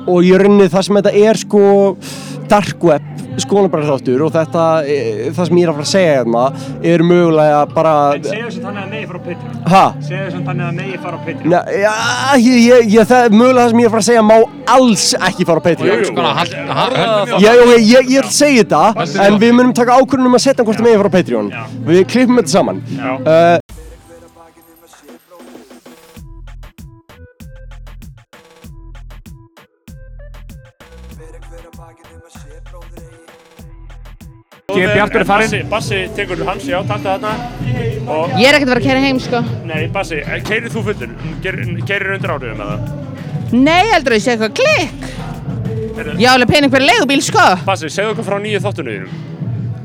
[0.07, 1.65] og ég rauninni það sem þetta er sko
[2.51, 3.03] dark web
[3.41, 6.41] skólanbræðþáttur og þetta, e, það sem ég er að fara að segja hérna
[6.91, 9.55] er mögulega bara En segðu þess að þannig að negi fara á Patreon.
[9.71, 9.83] ha?
[10.03, 11.21] Segðu þess að þannig að negi fara á.
[11.53, 11.95] Nei, já,
[12.43, 14.37] ég, ég, ég, það er mögulega það sem ég er að fara að segja má
[14.75, 16.11] alls ekki fara á Patreon jú.
[16.11, 16.21] Sko,
[17.41, 18.83] Ég, ég, ég segi þetta
[19.27, 21.51] en við munum taka ákvörðunum að setja hvort það meginn fara á Patreon
[21.87, 23.11] Við klippum þetta saman Já.
[23.15, 23.57] uh,
[34.81, 35.51] Ég Bjartur er farinn.
[35.51, 37.33] Bassi, Bassi tekur hans, já, takk það þarna
[38.11, 39.41] Og, Ég er ekkert að vera að kæra heim, sko.
[39.69, 41.11] nei, Bassi, keirið þú fullur?
[41.45, 42.81] Keirir undir áhrifum með það?
[43.53, 45.03] Nei, heldur að ég sé eitthvað klikk.
[46.21, 47.45] Ég á alveg pening fyrir leigubíl, sko.
[47.67, 49.13] Bassi, segðu okkur frá nýju þáttunum þínum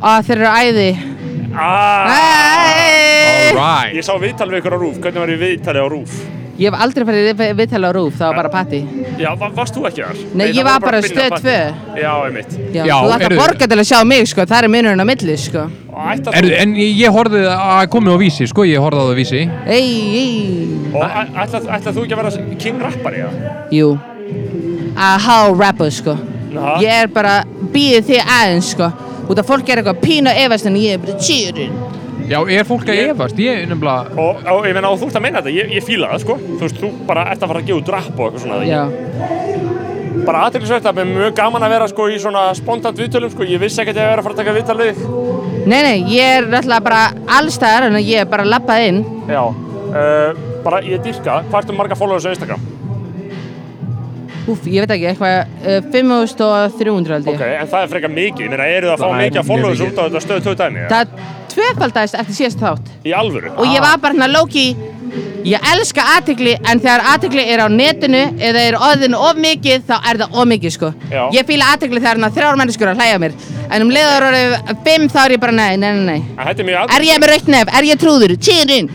[0.06, 0.88] Og þeir eru æði.
[1.56, 3.52] Ah, Hey!
[3.56, 3.96] Alright.
[3.96, 6.16] ég sá viðtal við ykkur á Rúf, hvernig var ég viðtali á Rúf?
[6.56, 8.78] Ég hef aldrei farið í viðtala á rúf, það var bara patti.
[9.20, 10.20] Já, va varst þú ekki þar?
[10.40, 11.56] Nei, ég var bara stöð tvö.
[12.00, 14.46] Já, einmitt Já, Já, þú ætti að borga til að sjá mig, sko.
[14.52, 15.66] Það er munurinn á milli, sko.
[15.92, 19.20] Og Er, þú, en ég horfði að komið á vísi, sko, ég horfði á það
[19.20, 19.42] vísi.
[19.68, 19.90] Ei,
[20.22, 20.70] ei.
[20.96, 23.30] og æ- ætlar, ætlar þú ekki að vera king rappari, já?
[23.76, 23.90] Jú.
[24.96, 26.16] Að há rapper, sko.
[26.56, 26.78] Aha.
[26.80, 27.36] Ég er bara,
[27.76, 28.92] býðið þig aðeins, sko.
[29.28, 31.76] Út af fólk er eitthvað pínu að efast en ég er bara cheering.
[32.26, 33.40] Já, er fólk að efast?
[33.42, 34.16] Ég er nefnilega...
[34.22, 36.38] Og, og ég meina, og þú ert að meina þetta, ég, ég fíla það, sko
[36.42, 38.82] Þú veist, þú bara ert að fara að gefa út rap og eitthvað svona Já.
[40.26, 43.46] Bara aðtilsvægt að mér er mjög gaman að vera sko í svona spontant viðtölum, sko
[43.46, 45.04] Ég vissi ekkert að ég vera að fara að taka viðtal við þig.
[45.66, 47.04] Nei, nei, ég er náttúrulega bara
[47.38, 49.04] allstæðar en ég er bara lappað inn.
[49.30, 52.64] Já uh, Bara, ég dýrka, hvað ertu marga followers á Instagram?
[54.46, 57.38] Úf, ég veit ekki, eitthvað uh, 5300 held ég.
[57.40, 59.48] Ok, en það er frekar mikið, meina, eru það að fá Það er mikið mjög
[59.52, 60.84] followers út á þetta stöð töð dæmi?
[60.84, 60.90] eða?
[60.92, 62.92] Það tvöfaldaðist eftir síðast þátt.
[63.10, 63.56] Í alvöru?
[63.58, 64.66] Og ég var bara hérna Loki,
[65.50, 69.96] ég elska aðtegli en þegar aðtegli er á netinu eða er orðinu of mikið þá
[70.12, 70.94] er það of mikið sko.
[71.10, 71.24] Já.
[71.34, 73.38] Ég fíla aðtegli þegar hérna þrjár menneskur að hlæja mér.
[73.72, 76.22] En um leiður orðið fimm þá er ég bara nei, nei, nei, nei.
[76.38, 77.74] Er mjög Er ég með raukt nef?
[77.74, 78.38] Er ég trúður?
[78.38, 78.92] Týrin!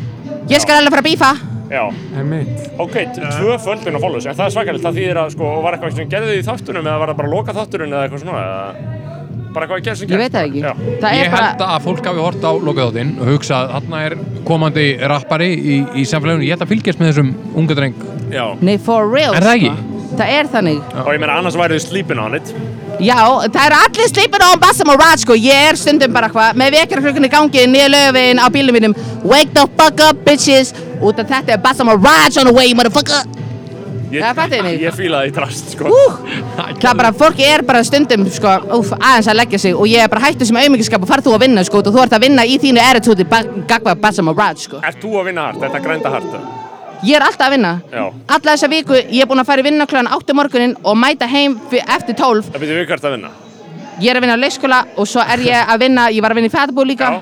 [1.70, 5.76] Að ok, tvö földin á followers, en það er svakalegt, það þýðir að, sko, var
[5.76, 8.42] eitthvað sem gerði þið í þáttunum eða var það bara loka þátturinn eða eitthvað svona,
[8.48, 8.98] eða
[9.54, 10.62] bara eitthvað að gera sem Ég veit það ekki.
[10.64, 10.72] Já.
[11.02, 11.46] Það Ég er bara...
[11.46, 14.16] held að fólk hafi hort á lokaðáttinn og hugsa að þarna er
[14.50, 16.46] komandi rappari í, í samfélaginu.
[16.48, 18.04] Ég ætla að fylgjast með þessum unga dreng.
[18.30, 18.44] Já.
[18.62, 19.72] Nei, for real Er það sko.
[19.72, 20.04] ekki?
[20.20, 20.80] Það er þannig.
[21.04, 22.54] Og ég meina, annars væri þið sleeping on it.
[23.00, 23.16] Já,
[23.48, 26.74] það eru allir sleeping on Bassam og Raj sko, ég er stundum bara hvað með
[26.76, 31.30] vekjarklukkunni í gangi niður löfin á bílum mínum Wake the fuck up bitches út af
[31.32, 33.24] þetta er Bassam og Raj on the way motherfucker
[34.10, 34.24] Ég.
[34.82, 35.86] Ég fíla það í trast, sko.
[35.86, 36.16] uh,
[36.58, 40.02] Það er bara, fólki er bara stundum sko, úf, aðeins að leggja sig og ég
[40.02, 42.24] er bara hættu sem auðmyggiskap og farð þú að vinna sko, og þú ert að
[42.26, 43.28] vinna í þínu attitude
[43.70, 44.82] gagva Bassam og Raj sko.
[44.82, 46.34] Ert þú að vinna hart, þetta grænda hart?
[47.06, 48.02] Ég er alltaf að vinna Já.
[48.36, 51.28] Alla þessa viku, ég er búin að fara í vinna kljóðan 8 morgunin og mæta
[51.30, 53.30] heim eftir 12 Það byrju við hvert að vinna.
[54.00, 56.40] Ég er að vinna á leikskóla og svo er ég að vinna, ég var að
[56.40, 57.20] vinna í fætabú líka Já.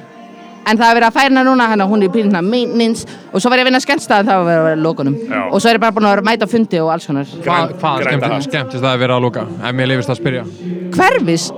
[0.68, 3.48] En það er verið að færa hana núna, hann hún er pínna maintenance Og svo
[3.48, 5.14] var ég að vinna skemmstað, það var að vera lókunum.
[5.48, 8.02] Og svo er ég bara búin að mæta á fundi og alls konar Hvað, hvað
[8.04, 9.46] grænda skemmtist, það að vera að loka?
[9.62, 10.44] Ef mér lifist að spyrja.
[10.98, 11.48] Hverfis?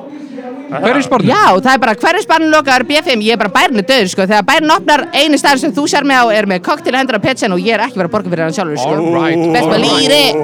[0.71, 1.31] Hver er sportið?
[1.33, 4.75] Já, það er bara hverfisbarnin lokaður B5 Ég er bara bærinu döður, sko Þegar bærin
[4.77, 7.61] opnar, eini staður sem þú sér mig á er með koktel hendur á petsen Og
[7.65, 9.43] ég er ekki verið að borga fyrir hann sjálfur, sko Alright.
[9.57, 10.35] Best believe it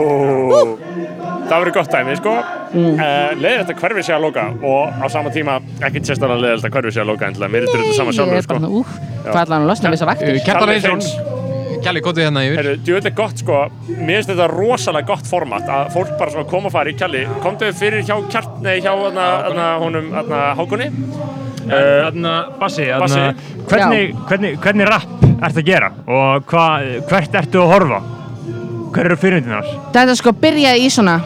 [1.46, 2.32] Það verður gott dæmi, sko.
[2.72, 2.96] Mm.
[2.98, 6.74] Uh, Leðilegt að hverfi sé að loka og á sama tíma ekkert sérstaklega leðilegt að
[6.74, 8.58] hverfi sé að loka en til að mér er þetta sama Ég sjálfur, er bara,
[8.66, 8.82] sko.
[8.82, 11.45] úf, hvað ætla hann að losna við þessa vaktir?
[11.87, 12.68] Kjalli, gótið hérna yfir.
[12.83, 13.59] Djúvill er gott, sko.
[13.87, 17.20] Mér finnst þetta rosalega gott format að fólk bara svona koma og fara í kjalli.
[17.44, 20.88] Komdu fyrir hjá kjart, nei, hjá þarna, þarna, honum, þarna, Hákunni.
[21.66, 22.85] Uh, Þarna, Bassi,
[23.66, 26.66] hvernig, hvernig, hvernig rapp ert að gera og hva,
[27.09, 27.99] hvert ertu að horfa?
[28.94, 29.72] Hver eru fyrirmyndinar?
[29.96, 31.16] Þetta sko byrjaði í svona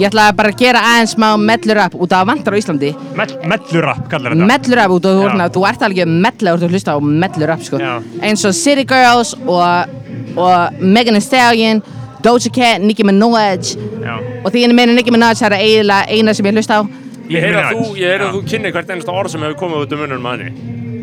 [0.00, 4.08] Ég ætlaði bara að gera aðeins smá mellurap út af vantar á Íslandi Mell, mellurapp
[4.10, 4.48] kallar þetta.
[4.50, 7.78] Mellurap út af ert- þú ert alveg mella þú ert að hlusta á mellurap sko
[7.82, 7.92] Já.
[8.22, 9.88] eins og City Girls og,
[10.36, 11.82] og Megan Thee Stallion
[12.22, 14.16] Doja Cat, Nicki Minaj Já.
[14.44, 16.82] og því ég meina Nicki Minaj það er eiginlega eina sem ég hlusta á
[17.28, 20.50] ég heyr að þú, þú kynni hvert einasta orð sem hefur komið út um henni.
[20.52, 21.01] ha.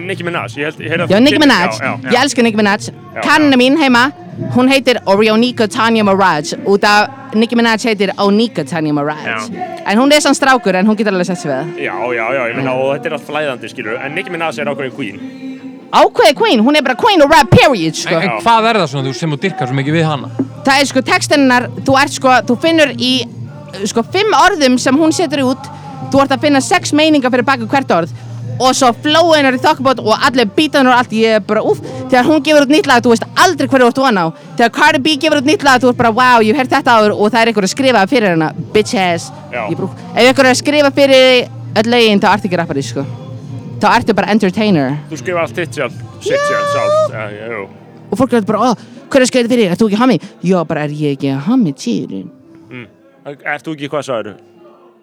[0.00, 2.10] Nicki Minaj, ég held, ég að Já, Nicki Minaj, Já, já.
[2.10, 2.90] ég elska Nicki Minaj.
[3.22, 4.10] Kanna mín heima,
[4.56, 6.56] hún heitir Orionika Tanya Mirage.
[6.66, 9.50] Út af Nicki Minaj heitir Onika Tanya Mirage.
[9.86, 11.76] En hún er sann strákur en hún getur alveg sett sig við það.
[11.78, 14.70] Já, já, já, ég meina, og þetta er allt flæðandi, skilur En Nicki Minaj er
[14.70, 15.20] ákveðin queen.
[15.90, 18.14] Ákveði queen, hún er bara queen of rap period sko.
[18.14, 20.30] En, en hvað er það svona þú sem þú dyrkar svo mikið við hana?
[20.60, 23.12] það er sko textinnar, þú ert sko þú finnur í
[23.90, 25.70] sko fimm orðum sem hún setur út.
[26.10, 28.12] Þú ert að finna sex meiningar fyrir baki hvert orð
[28.60, 31.80] og svo flowin er í þokkabót og allir bítanur og allt, ég er bara uff
[31.82, 34.26] þegar hún gefur út nýtt lag, þú veist aldrei hverju þú ert von á.
[34.58, 36.98] Þegar Cardi B gefur út nýtt lag, þú ert bara wow, ég hef heyrt þetta
[36.98, 38.52] áður og það er einhver að skrifa fyrir hana.
[38.74, 39.30] Bitch ass.
[39.50, 39.64] Já.
[39.72, 39.96] Ég úff.
[40.14, 41.48] ef einhver er að skrifa fyrir
[41.80, 43.06] öll lögin, þá ertu ekki rappari sko.
[43.80, 44.96] Þá ertu bara entertainer.
[45.10, 47.14] Þú skrifa allt þitt sjálf, sitt sjálf, sjálf.
[47.16, 47.68] Já, já, já
[48.10, 48.74] og fólk er bara, ó,
[49.10, 50.30] hver er að skrifa þetta fyrir, ert þú ekki homie?
[50.42, 52.30] já, bara er ég ekki homie, týrin
[53.20, 54.38] Ert þú ekki hvað sagður?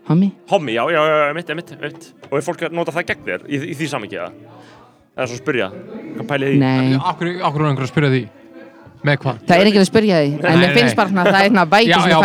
[0.08, 0.32] Homie?
[0.52, 3.46] Hommi, já, já, já, mitt, mitt, mitt Og er fólk að nota það gegn þér
[3.48, 4.42] í, í því ekki það?
[5.18, 5.70] Eða svo spyrja,
[6.18, 6.58] hvað pælið því?
[6.62, 8.26] Nei Akkur, akkur er einhver að spyrja því?
[9.06, 9.42] Með hvað?
[9.48, 12.24] Það er ekki að spyrja því, en mér finnst bara það er væpi Já, sem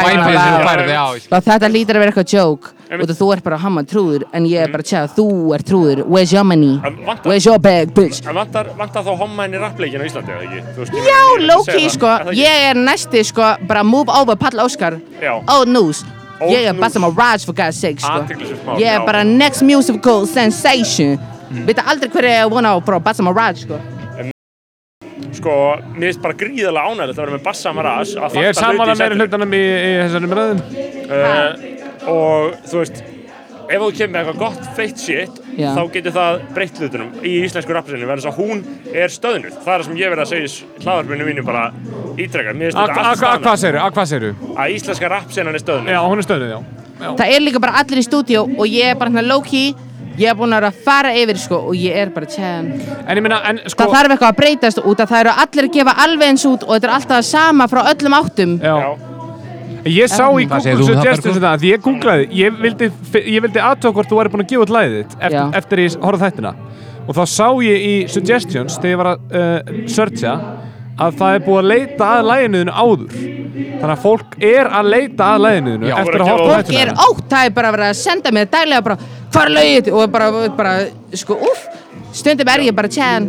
[0.66, 0.94] færði.
[1.28, 4.64] Og þetta lítur að vera eitthvað joke og þú ert bara hamma trúður en ég
[4.66, 6.78] er bara tjá, þú ert trúður Where's your money?
[7.24, 8.22] Where's your bag, bitch?
[8.24, 11.04] En vantar, vantar þá homma henni rappleikin á Íslandi, eða ekki?
[11.04, 15.00] Já, að low-key segja sko, ég er næsti sko, bara move over, Pall Óskar.
[15.52, 16.04] Old news
[16.50, 20.26] Ég er bara sem að Raj for God's sake sko Ég er bara next musical
[20.26, 21.18] sensation.
[21.66, 23.78] Veit aldrei hver ég er að vona á, bara sem að Raj sko
[25.32, 25.52] Sko,
[25.96, 28.98] mér finnst bara gríðarlega ánægilegt að vera með Bassa Maras að Ég er sammála í
[28.98, 29.24] meira sætinu.
[29.24, 30.60] hlutanum í, í þessari umræðum.
[31.08, 33.00] uh, Og þú veist,
[33.72, 35.70] ef þú kemur með eitthvað gott feitt shit Já.
[35.76, 39.56] þá getur það breytt hlutunum í íslensku rapsinu verðis að hún er stöðnuð.
[39.64, 41.64] Það er það sem ég verið að segja í hlaðarpinu mínu bara
[42.16, 44.34] ítrekka, mér finnst A- þetta a- allt a- Hvað Hvað segirðu?
[44.56, 45.90] að íslenska rapsenan er stöðnuð.
[45.96, 46.60] Já, hún er stöðnuð, já.
[47.18, 49.74] Það er líka bara allir í stúdíu og ég er bara hérna low-key
[50.18, 52.66] Ég er búin að vera að fara yfir sko og ég er bara tjæn
[53.08, 53.84] En ég minna, en sko...
[53.86, 56.66] Það þarf eitthvað að breytast út að það eru allir að gefa alveg eins út
[56.66, 58.52] og þetta er alltaf það sama frá öllum áttum.
[58.60, 58.74] Já.
[58.76, 58.90] Já,
[59.88, 62.88] Ég sá í Google Suggestions þetta, því ég googlaði, ég vildi,
[63.26, 65.96] ég vildi aðtöka hvort þú væri búin að gefa út lagið þitt eftir, eftir ég
[66.04, 66.52] horfði á þættina.
[67.02, 70.34] Og þá sá ég í Suggestions, þegar ég var að uh, searcha,
[71.02, 73.16] að það er búið að leita að læginuðinu áður.
[73.52, 76.78] Þannig að fólk er að leita að læginuðinu Já, eftir að horfa á að- Fólk
[76.82, 78.96] er ótt, það er bara að vera að senda mér daglega bara
[79.32, 79.90] Hvað er lögið?
[79.92, 80.72] Og bara, bara,
[81.18, 81.66] sko, uff
[82.12, 83.28] Stundum er ég bara tjæn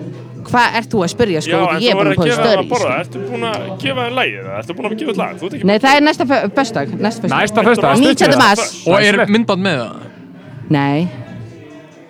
[0.50, 1.58] Hvað ert þú að spyrja, sko?
[1.58, 4.16] Já ég er búin að að það að störi borða Ertu búin að gefa það
[4.20, 4.56] lægið það?
[4.60, 5.36] Ertu búin að gefa það lag?
[5.40, 6.28] Þú ert ekki Nei, það er næsta
[6.58, 7.32] föstdag Næsta
[7.64, 8.16] það 19.
[8.16, 10.10] stuttir mars Og er myndband með það?
[10.74, 11.08] Nei,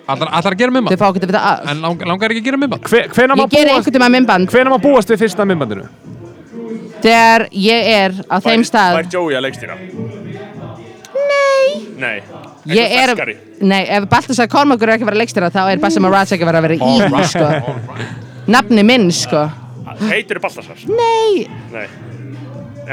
[0.04, 1.00] Allar, að gera þau myndband?
[1.00, 2.90] fá ekki að vita af En lang, langar ekki að gera myndband?
[2.90, 5.86] Ég ger búast, einhvern tíma myndband hvenær má búast við fyrsta myndbandinu?
[7.04, 9.78] Þegar ég er á þeim stað Fær Joey að leikstýra?
[11.30, 11.68] Nei
[12.00, 12.18] Nei
[12.70, 13.12] Ég er,
[13.60, 16.50] nei, ef Baltasar Kormakur er ekki að vera leikstýra þá er Bassa Maraz ekki að
[16.52, 16.94] vera að vera í því,
[17.34, 17.46] sko.
[18.54, 19.42] Nafni minn, sko.
[20.08, 20.78] Heitir Baltasar?
[20.88, 21.88] Nei, Nei.
[22.84, 22.92] Uh,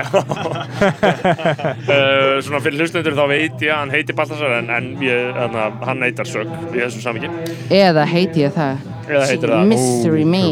[2.46, 5.36] svona fyrir hlustendur þá veit ég að hann heitir Baltasar en, en ég,
[5.84, 7.28] hann heitar Sög í þessu samingi
[7.76, 8.80] eða heiti ég það?
[9.10, 9.68] Eða heitir það?
[9.74, 10.44] Mystery Me.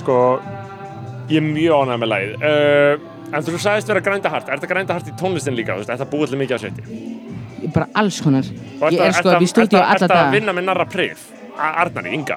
[0.00, 0.16] sko
[1.28, 2.32] ég er mjög ánægð með lagið.
[2.40, 2.94] Uh,
[3.28, 4.48] en þú sagðist vera grænda hart.
[4.48, 5.74] Er þetta grænda hart í tónlistin líka?
[5.76, 6.82] Þú veist, Er þetta búið til mikið að sveiti?
[7.74, 8.44] Bara alls konar.
[8.80, 10.30] Og Ég er sko upp í stúdíu alla ertu að daga.
[10.32, 11.18] vinna með Narra Prif?
[11.58, 12.36] Arnari, Inga?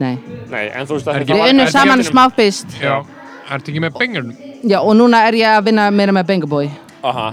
[0.00, 0.18] Nei.
[0.50, 3.04] Nei, en þú veist að Er þetta ekki- Við unnum saman smáfist Já.
[3.50, 4.24] Ertu ekki með bengur?
[4.64, 6.70] Já, og núna er ég að vinna meira með Benga Boy.
[7.04, 7.30] Aha,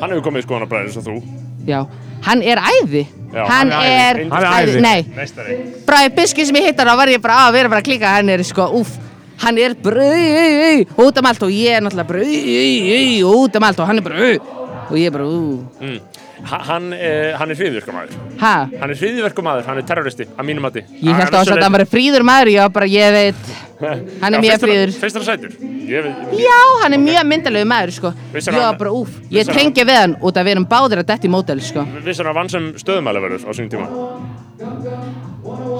[0.00, 1.22] hann hefur komið í skoðanabræðir eins og þú.
[1.66, 1.86] Já,
[2.22, 3.06] hann er æði.
[3.32, 4.30] Já, Hann hann er er æði.
[4.30, 4.80] Hann er æði.
[4.80, 8.06] Nei, Bræði Biski sem ég hittar þá var ég bara að vera bara að klika
[8.16, 8.98] Hann er sko, úff
[9.38, 13.86] Hann er ui, út um allt og ég er náttúrulega ui, út um allt og
[13.86, 15.64] hann er bara ui, og ég er bara ú.
[15.80, 16.00] Mm.
[16.00, 20.66] Ha- Hann, eh, hann er hriðverkumæður Ha, Hann er hriðverkumæður, hann er terroristi að mínum
[20.66, 20.82] mati.
[21.00, 23.46] Ég held að það var fríður maður Já, bara ég veit.
[24.22, 24.92] Hann er mjög fríður.
[25.00, 25.56] Feist hann sætur?
[25.86, 28.12] Ég veit Já, hann er mjög myndalegu maður sko.
[28.34, 30.68] Vissir Já, hann- bara úff Ég vissir hann- tengi við hann út að við erum
[30.68, 31.86] báðir að detti mótel sko.
[32.04, 33.88] Vissar hann vann sem stöðumælaverður á sínum tíma?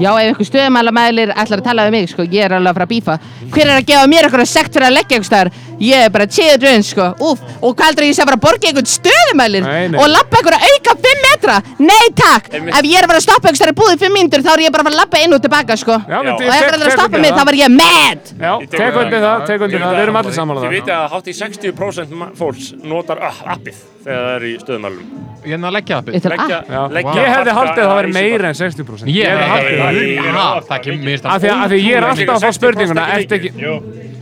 [0.01, 2.87] Já, ef einhver stöðumælamælir ætlar að tala við mig, sko, ég er alveg að fara
[2.87, 3.15] að bífa.
[3.55, 5.51] Hver er að gefa mér eitthvað sekt fyrir að leggja einhver staðar?
[5.81, 8.89] Ég er bara children, sko, úf, og hvað heldur ég sé bara að borga einhvern
[8.89, 9.99] stöðumælir Nei, nei.
[10.01, 11.57] og lappa einhver að auka 5 metra?
[11.79, 12.49] Nei, takk!
[12.57, 12.73] Einmitt.
[12.79, 14.63] Ef ég er að fara að stoppa einhver staðar í búðið 5 mínútur, þá er
[14.65, 15.99] ég bara að fara að lappa inn og tilbaka, sko.
[16.09, 16.17] Já.
[16.23, 18.33] Og ef það er að stoppa mig, þá var ég mad!
[18.41, 20.77] Já, tek undir það, tek undir það, við erum allir saman á Þið það.
[20.79, 25.15] vitið að hátt í 60% ma- fólks notar uh, appið þegar það er í stöðumælum
[25.47, 26.71] Ég er að leggja það Þetta er Leggja, app.
[26.75, 26.81] Já.
[26.97, 29.11] leggja Ég hefði haldið að það væri meira en 60%.
[29.15, 30.41] Ég hefði haldið það.
[30.57, 32.57] hef það kemur mér Af því að, af því að ég er alltaf að fá
[32.57, 33.53] spurninguna, ertu ekki...
[33.63, 33.75] Jú.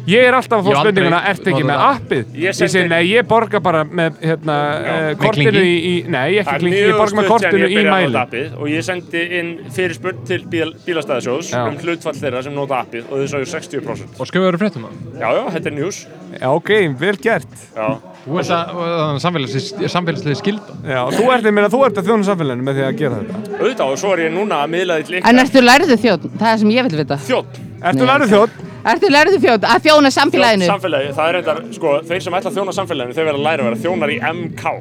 [0.05, 2.25] Ég er alltaf að fá spurninguna, ertu ekki með appið?
[2.37, 6.57] Ég Ég segi, nei, ég borga bara með hérna, uh, kortinu í, í, nei, ekki
[6.61, 8.43] klingi, ég borga með kortinu í að mæli.
[8.59, 11.63] og ég sendi inn fyrirspurn til bíl, bílastæðasjós Já.
[11.71, 14.19] um hlutfall þeirra sem nota appið og þau sagði 60%.
[14.21, 14.99] Og skrifaður fréttum það?
[15.23, 16.03] Já, já, þetta er news.
[16.35, 17.57] Já, ok, vel gert.
[17.73, 17.89] Já.
[18.25, 20.77] Þú ert að, að samfélagslega, samfélagslega skilda.
[20.89, 23.43] Já, þú ert, meina, þú ert að þjóna samfélaginu með því að gera þetta.
[23.59, 26.31] Auðvitað og svo er ég núna að miðla því til En ertu lærðu þjóð?
[26.41, 27.21] Það er sem ég vil vita.
[27.29, 27.61] Þjótt.
[27.85, 28.25] Ertu ok.
[28.33, 28.74] þjótt?
[28.85, 30.67] Ertu lærðu þjóð að þjóna samfélaginu?
[30.69, 33.65] Samfélagi, það er reyndar, sko, þeir sem ætla að þjóna samfélaginu, þeir verða að læra
[33.65, 34.73] að vera þjónar í MK.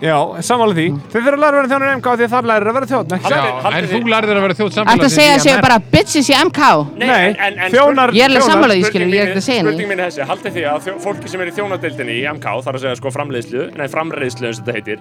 [0.00, 0.84] Já, sammála því.
[1.12, 2.86] Þið fyrir að læra að vera þjónur í MK því að það lærir að vera
[2.86, 3.40] ekki Já,
[3.80, 5.64] en þú lærðir að vera þjóð Ertu að samfélagsins segja að séu MR.
[5.66, 6.70] bara bitches í MK?
[7.02, 9.60] Nei, en- en þjónar, Ég er alveg sammála því, skilur, ég er ekki að segja
[9.60, 9.90] Spurning henni.
[9.92, 12.74] mín er þessi, haldið því að þjó- fólki sem er í þjónadeildinni í MK, þar
[12.74, 14.98] að segja sko framleiðslu, nei framreiðslu eins og þetta heitir,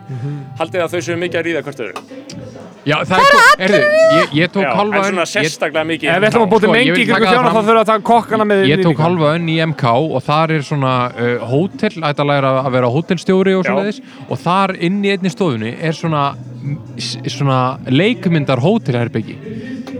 [0.60, 1.96] haldið að þau séu mikið að ríða hvert öðru.
[2.88, 3.80] Já, það er sko, erðu,
[4.16, 6.64] ég, ég tók halva en önn svona ég, sérstaklega mikið í Ef við ætlum að
[6.64, 9.50] ég mengi það þjónar þá þurfum við að taka kokkana með ég tók halva önn
[9.52, 9.84] í MK
[10.16, 14.00] og þar er svona uh, hótel, ætti að læra að vera hótelstjóri og svona þess
[14.32, 16.32] og þar inn í einni stofunni er svona
[17.00, 19.38] svona leikmyndar hótelherbyggi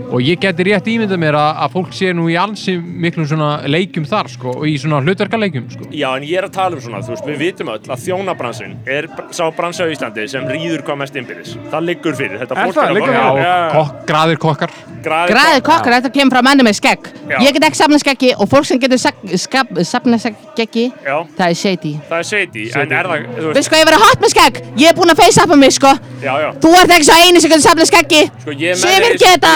[0.10, 3.50] og ég geti rétt ímyndað mér að, að fólk sé nú í ansi miklum svona
[3.70, 6.82] leikjum þar sko og í svona hlutverkaleikjum sko Já, en ég er að tala um
[6.82, 10.82] svona, þú veist, við vitum öll að þjónabransin er sá bransi á Íslandi sem rýður
[10.88, 11.56] hvað mest innbyrðis.
[11.72, 12.90] Það liggur fyrir, þetta Er fólk það?
[12.90, 17.06] að borga- Kokk, graðir kokkar Graðir Græðið kokkar, þetta kemur frá manni með skegg.
[17.30, 17.38] Já.
[17.40, 21.16] Ég get ekki safna skeggi og fólk sem getur safna skeggi, Já.
[21.38, 21.92] það er shady.
[22.10, 24.98] Það er shady, en er það, Veist hvað, ég verið hot með skegg, ég er
[24.98, 25.94] búinn að face-uppa mig, sko.
[26.20, 26.50] já, já.
[26.60, 28.22] Þú ert ekki svo eini sem getur safna skeggi.
[28.42, 29.54] Sko, ég er með Sumir þér í- geta.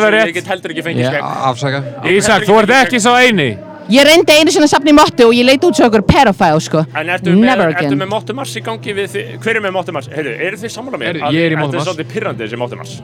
[0.00, 0.26] Með Það rétt.
[0.30, 1.30] Ég get heldur ekki fengið skegg.
[1.50, 1.82] afsaka
[2.14, 3.48] Ísak, þú ert ekki svo eini.
[3.92, 6.60] Ég reyndi einu sinni að safna í mottu og ég leiti út svo okkur pedophile,
[6.64, 6.84] sko.
[6.96, 9.34] En ertu með, ertu með Mottu Mars í gangi við þið?
[9.44, 10.08] Hver er með Mottu Mars?
[10.08, 11.10] Heyrðu, eru þið sammála mér?
[11.10, 12.94] Heyrðu, ég er í Mottu Þetta er svolítið pirrandi þessi Mottu Mars.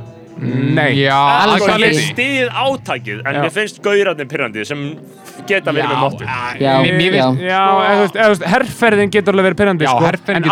[0.40, 0.94] Nei.
[0.96, 1.16] Já,
[1.61, 2.05] Sko, ég ekki.
[2.14, 3.40] stið átakið, en Já.
[3.44, 4.96] mér finnst gaurarnir pirrandi sem
[5.46, 6.24] geta verið með Mottu.
[6.61, 7.26] Já, mér, mér já.
[7.44, 10.48] Já, eða þú veist, veist, herrferðin getur alveg verið pyrrandi, Já, sko, en pirrandi.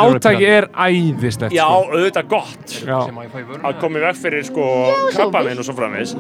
[0.58, 1.88] er æðislegt, Já, sko.
[1.96, 2.98] auðvitað gott Já.
[3.64, 4.66] að ég í veg fyrir sko
[5.14, 6.14] krabbaminn og svo framvegis.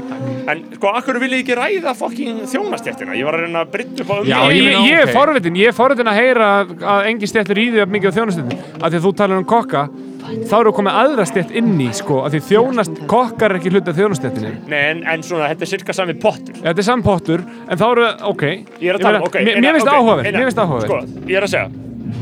[0.48, 3.12] En sko, akkur vil ég ekki ræða fokking þjónastjættina?
[3.18, 5.12] Ég var að reyna að brytta upp á um Já, Ég, ég ég, ég er
[5.12, 8.58] forvitin, ég er forvitin að heyra að- engin stjættur í því að mikið á þjónastöndin
[10.28, 13.60] að að þá eru komið aðra stjætt inn í sko, að því þjónast, kokkar er
[13.60, 16.56] ekki hluti af þjónastjættinni Nei, en, en svona, þetta er cirka sami pottur.
[16.62, 19.38] þetta er sampottur, en þá eru, ok Ég er að tala, ok.
[19.48, 21.68] mér, finnst ok, áhugaverð, mér finnst áhugaverð Sko, ég er að segja,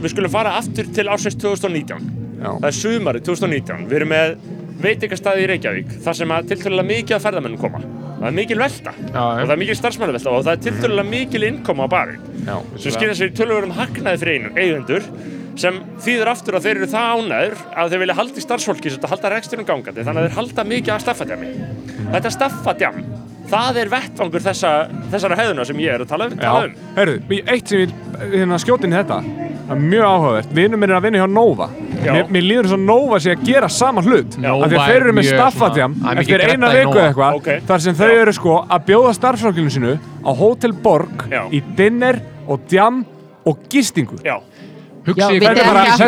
[0.03, 2.11] við skulum fara aftur til ársins 2019.
[2.37, 2.51] Já.
[2.51, 3.87] Það er sumarið 2019.
[3.91, 4.35] Við erum með
[4.83, 7.81] veitingastæði í Reykjavík, þar sem að tiltölulega mikið af ferðamennum koma.
[8.27, 8.93] Það er mikil velta.
[8.99, 12.25] Já, og það er mikil starfsmannavelta og það er tiltölulega mikil innkoma á barinn.
[12.75, 15.07] Sem skilja sér í töluverðum hagnaði fyrir eigendur
[15.57, 18.99] sem þýður aftur að þeir eru það ánæður að þeir vilja halda í starfsfólki sem
[18.99, 21.53] þetta halda reksturinn gangandi þannig að þeir halda mikið af staffadjami.
[22.17, 23.01] Þetta staffadjam
[23.47, 24.77] það er vettvangur þessa,
[25.15, 26.79] þessara hefðuna sem ég er að tala um, tala um.
[26.99, 27.95] herru, eitt sem ég
[28.35, 31.29] hérna, skjóti inn í þetta það er mjög áhugavert, vinur minn er að vinna hjá
[31.33, 31.67] Nova
[32.07, 34.51] mér, mér líður svo Nova sé að gera sama hlut Já.
[34.53, 35.39] af því Nova að þeir eru er með mikið
[36.23, 37.07] eftir eina viku Nova.
[37.09, 37.49] eitthvað Ok.
[37.67, 38.21] þar sem þau Já.
[38.23, 41.43] eru sko að bjóða starfsfólkinu sinu á Hotel Borg Já.
[41.51, 43.05] í dinner og djam
[43.47, 44.39] og gistingu Já,
[45.19, 45.99] Já, vitið þetta bara- ekki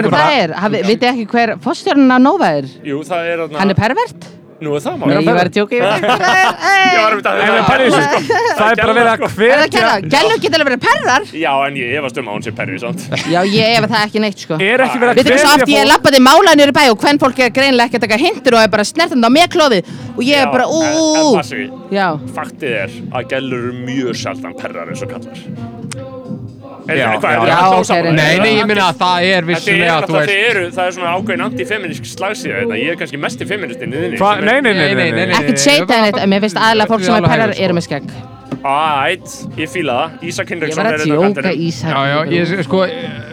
[1.12, 2.64] ekki hver fórstjórnin á Nova er?
[2.84, 4.26] jú, það er Hann er pervert?
[4.58, 7.02] Nú er það Nei, maður ég var að tjóka, ég það Ég er.
[7.04, 9.92] var um þetta En það pælið þessu, það er bara verið að Er það gæla?
[10.14, 11.28] Gælu geta alveg verið perrar?
[11.42, 13.04] Já, en ég efast um að hún sé perri, sant?
[13.30, 14.58] Já, ég efa það ekki neitt, sko.
[14.74, 16.76] er ekki verið að Vitið hvað svo oft ég hvetja fólk lappaði mála niður í
[16.78, 19.32] bæ og hvern fólk er greinilega ekki að taka hindur og er bara snertandi á
[19.38, 23.76] mér klófið og ég er bara ú, en, passi, Já, faktið er að gælur eru
[23.86, 26.07] mjög sjaldan perrar eins og kallar
[28.16, 29.98] Nei, nei, ég minna að það er vissulega
[30.78, 34.18] það er svona ákveðin anti-feministisk slagsíða þetta, ég er kannski mest í feministinn í þinni.
[34.48, 37.88] Nei, nei, nei, ekkert seita en mér finnst aðalega fólk sem er perrar eru með
[37.90, 38.10] skegg.
[38.58, 41.60] Æt, ég fíla það, Ísak Ég Hinriksson var er að þetta kantinum.
[41.62, 41.92] Ísak.
[41.92, 42.80] Já, já, ég, sko,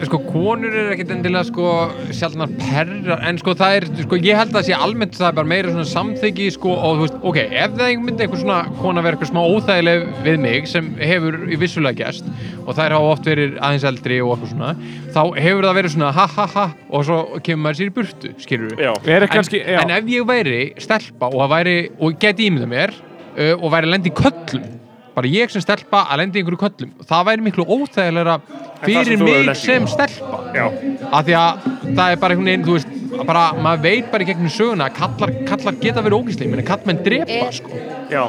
[0.06, 1.72] sko, konur er ekkert endilega, sko,
[2.14, 5.38] sjálfnar perrar, en sko, það er, sko, ég held að það sé almennt það er
[5.40, 9.06] bara meira svona samþyggi, sko, og þú veist, ok, ef það myndi einhver svona kona
[9.06, 12.30] vera eitthvað smá óþægileg við mig, sem hefur í vissulega gæst,
[12.62, 14.72] og þær hafa oft verið aðeins eldri og eitthvað svona,
[15.10, 18.34] þá hefur það verið svona ha ha ha, og svo kemur maður sér í burtu,
[18.46, 19.82] skilur Já, Er En, kannski, já.
[19.82, 23.96] en ef ég væri stelpa og væri, og geti ímyndað mér uh, og væri að
[23.96, 24.85] lenda í köllum
[25.16, 26.92] bara ég sem stelpa að lenda í einhverju köllum.
[27.08, 30.42] Það væri miklu óþægilegra það fyrir mig sem stelpa.
[30.56, 30.66] Já,
[31.12, 34.28] af því að það er bara einhvern veginn þú veist, bara, maður veit bara í
[34.30, 37.84] gegnum söguna að kallar, kallar geta verið ógísli menn kallmenn drepa sko.
[38.12, 38.24] Já,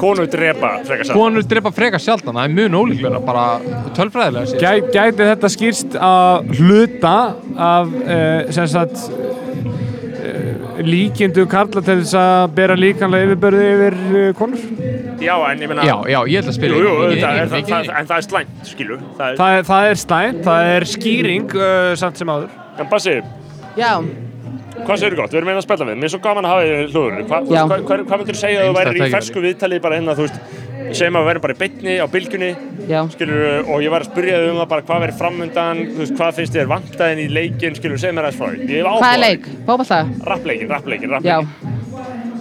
[0.00, 1.16] konu drepa, frekar satt.
[1.16, 3.46] konur drepa frekar sjaldan, það er mjög nólíklega bara
[3.96, 7.14] tölfræðilega Gæ, gæti þetta skýrst að hluta
[7.68, 9.08] af uh, sem sagt
[10.86, 14.62] líkindu karla til þess að bera líkanlega yfirbörði yfir uh, konur?
[15.18, 17.50] Já, en ég meina Já, já, ég held að spila Jú, jú, mikið- það er,
[17.52, 20.70] það, það, en það er slæmt, skilur Það er, Það er, það er slæmt, það
[20.76, 22.56] er skýring uh, samt sem áður.
[22.78, 23.16] en Bassi,
[23.78, 23.92] Já,
[24.86, 25.32] hvað segir gott?
[25.32, 27.28] Við erum einn að spella við, mér er svo gaman að hafa þig í hlúðurinn
[27.28, 27.40] Hva.
[27.48, 30.26] Hvað hva, hva myndir þú segja að þú væri í fersku viðtalið bara hérna, þú
[30.26, 30.38] veist
[30.98, 32.50] segjum að við væri bara í beinni á bylgjunni
[32.88, 33.00] já.
[33.12, 36.14] skilur, og ég var að spyrja þig um það bara hvað verið framundan, þú veist,
[36.18, 38.78] hvað finnst þér vantaðin í leikin, skilur, segð mér aðeins frá því.
[38.86, 39.50] Hvað er leik?
[39.66, 40.00] Fótbolta?
[40.30, 41.36] Rappleikin, rappleikin, Já.
[41.42, 41.76] rappleikin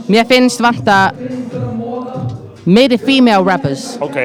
[0.08, 1.12] Mér finnst vanta
[2.68, 3.98] meiri female rappers.
[4.02, 4.16] Ok,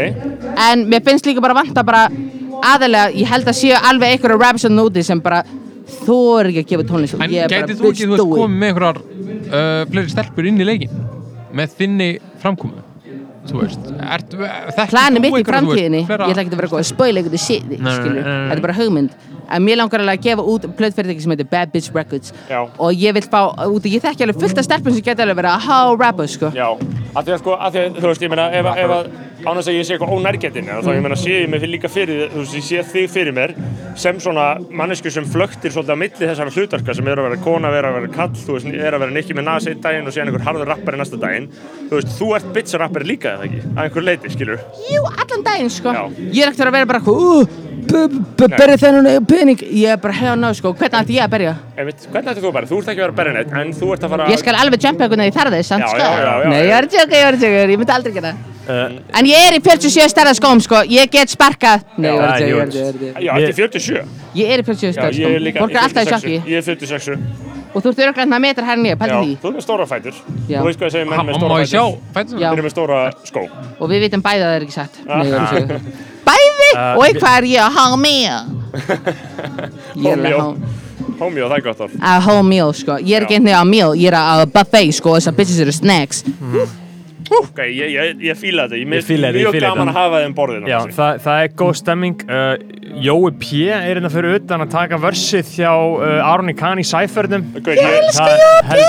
[0.70, 2.06] En mér finnst líka bara vanta bara
[2.62, 5.42] aðalega, ég held að séu alveg einhverja rappers að núti sem bara
[6.02, 7.16] þú er ekki að gefa tónlist.
[7.16, 10.68] Og En gætið þú ekki, þú veist, komið með einhverjar uh, fleiri stelpur inn í
[10.68, 10.96] leikin
[11.52, 12.08] með þinni
[12.42, 12.88] framkomu?
[13.42, 16.86] Þú veist, ert, þekkir Planið mitt í framtíðinni, ég ætla ekki að vera góð að
[17.82, 18.36] nei, skilur, nei, nei.
[18.52, 19.16] þetta er bara hugmynd.
[19.52, 22.30] En mér langar alveg að gefa út plötfyrirtæki sem heitir Bad Bitch Records.
[22.46, 22.60] Já.
[22.62, 25.56] og ég vil fá út, ég þekki alveg fullt af stelpum sem geta alveg verið
[25.56, 26.52] að há rapper, sko.
[26.54, 26.68] Já,
[27.16, 29.10] að því að sko, að því að, þú veist, ég meina, ef, að-
[29.42, 32.28] að ánægast að ég sé eitthvað ónærgetinn, þá ég meina, sé ég mig líka fyrir,
[32.30, 33.54] þú veist, ég sé þig fyrir mér
[33.98, 37.72] sem svona mannesku sem flöktir svolítið á milli þessara hlutarka sem er að vera kona,
[37.74, 40.14] vera að vera kall, þú veist, er að vera nikki með nasi einn daginn og
[40.14, 41.50] síðan einhver harður rappari næsta daginn,
[41.90, 44.62] þú veist, þú ert bitch rappari líka, eða ekki, að einhver leiti, skilur
[44.92, 46.02] Jú, allan daginn, sko Já.
[46.22, 48.16] Ég er ekkert að vera bara, uh,
[48.46, 51.56] berja þennan pening Ég er bara, hell no, sko, hvernig ætti ég að berja?
[51.76, 52.70] Einmitt, hvernig ætti þú að bara?
[52.70, 54.86] Þú ert ekki að vera berri neitt, en þú ert að fara Ég skal alveg
[54.86, 56.48] jumpa einhvern veginn í þarðið, sant, sko?
[56.52, 58.34] Nei, ég að tjóka, ég að tjóka, ég myndi aldrei gera.
[58.62, 61.82] Uh, En ég er í 47 stærða skóm, sko, ég get sparkað.
[61.96, 63.22] Nei, ég að Já, tjóka, ég að tjóka, ég að tjóka.
[63.22, 65.58] Já, þetta er 47 Ég er í 47 Já, stærða er skóm.
[65.62, 66.36] Fólk er alltaf í sjokki.
[66.52, 67.16] Ég er 46
[67.72, 69.34] Og þú ert öruglega með metrar herrin ég, Já, pælti því.
[69.42, 70.14] þú er með stóra fætur
[70.52, 70.58] Já.
[70.60, 71.56] Þú veist hvað ég segir menn með stóra
[72.12, 72.36] fætur?
[72.36, 72.48] Já.
[72.52, 72.98] Þeir eru með stóra
[73.30, 73.42] skó
[73.80, 74.94] Og við vitum bæði að það er ekki satt.
[75.08, 75.48] Að Ah.
[76.28, 76.68] Bæði?
[76.76, 78.32] Og hvað er ég að há með?
[80.12, 80.46] Er há.
[81.22, 82.96] Homeo, það er gott orð Að meal, sko.
[83.02, 85.74] Ég er ekki einhvern veginn á meal, ég er á buffet, sko, þessar bitches eru
[85.74, 86.22] snacks.
[87.38, 89.92] Ok, ég, ég, ég fíla þetta Ég, Ég fíla þetta, ég Mjög fíla gaman þetta.
[89.92, 92.24] að hafa þeim borðinu Já, það, það er góð stemming.
[92.28, 92.54] Uh,
[93.02, 93.50] Jói P.
[93.72, 97.46] er hérna fyrir utan að taka versið hjá uh, Aroni Kahn í Sæförnum.
[97.62, 98.82] Ég, Jói P.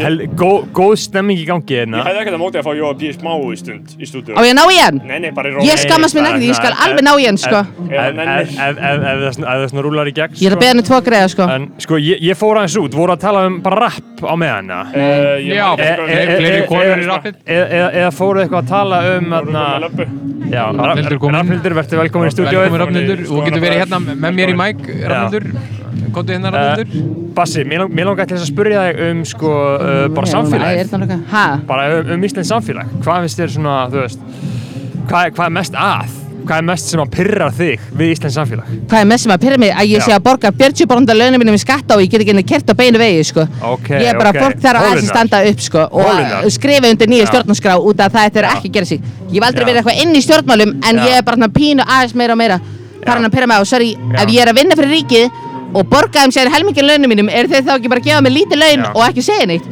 [0.00, 2.02] Góð, góð stemming í gangi ég hérna.
[2.06, 3.10] hefði ekkert að móti að fá Jóa B.
[3.12, 5.00] smá í stund í stúdíu Á ég að ná í hann?
[5.04, 7.38] Nei, nei, bara í róli Ég skammast mér ekkert, ég skal alveg ná í hann,
[7.40, 7.60] sko.
[7.60, 10.34] Ef ef- ef- ef- ef það svona- ef það svona rúlar í gegn.
[10.40, 11.48] Ég er að beða henni tvo greiða, sko.
[11.54, 14.66] En sko, ég, ég fór aðeins út, voru að tala um bara rap á meðan,
[14.70, 14.84] eða?
[14.94, 15.96] Uh, ég Já, e-
[16.40, 17.34] fleiri konur í rappið.
[17.46, 21.36] Eða eða- eða fóruð eitthvað að tala um með komin.
[21.36, 22.90] Rafnhildur, verður velkomin í stúdíóið Velkomin
[25.06, 25.44] Rafnildur,
[25.90, 29.20] verið hérna Rafnildur Uh, Bassi, mér lang- mér langar til þess að spyrja þig um
[29.24, 33.76] sko, uh, bara er samfélag það bara um, um Íslands samfélag hvað finnst þér svona,
[33.92, 34.18] þú veist
[35.08, 38.36] hvað, er- hvað er mest að hvað er mest sem að pyrra þig við Íslands
[38.40, 39.70] samfélag Hvað er mest sem að pyrra mig?
[39.76, 40.16] Að ég sé Já.
[40.18, 42.98] að borga 40% launum mínum í skatta og ég get ekki henni kert á beinu
[42.98, 43.44] vegi, sko.
[43.62, 44.40] Ok, Ég er bara ok.
[44.40, 45.14] fólk þarf að aðeins Hólurnar.
[45.14, 48.52] standa upp, sko, og að skrifa undir nýja stjórnarskrá út af það þetta er Já.
[48.56, 49.00] ekki að gera sig.
[49.30, 51.04] Ég hef aldrei verið eitthvað inn í stjórnmálum, en Já.
[51.06, 52.60] ég er bara pínu aðeins meira og meira.
[53.04, 54.22] Farin að pyrra mig á, sorry, Já.
[54.24, 55.30] ef ég er að vinna fyrir ríkið
[55.74, 58.32] og borga þeim sér helmingin launum mínum, er þeir þá ekki bara að gefa mig
[58.38, 58.90] lítið laun Já.
[58.94, 59.68] og ekki segja neitt?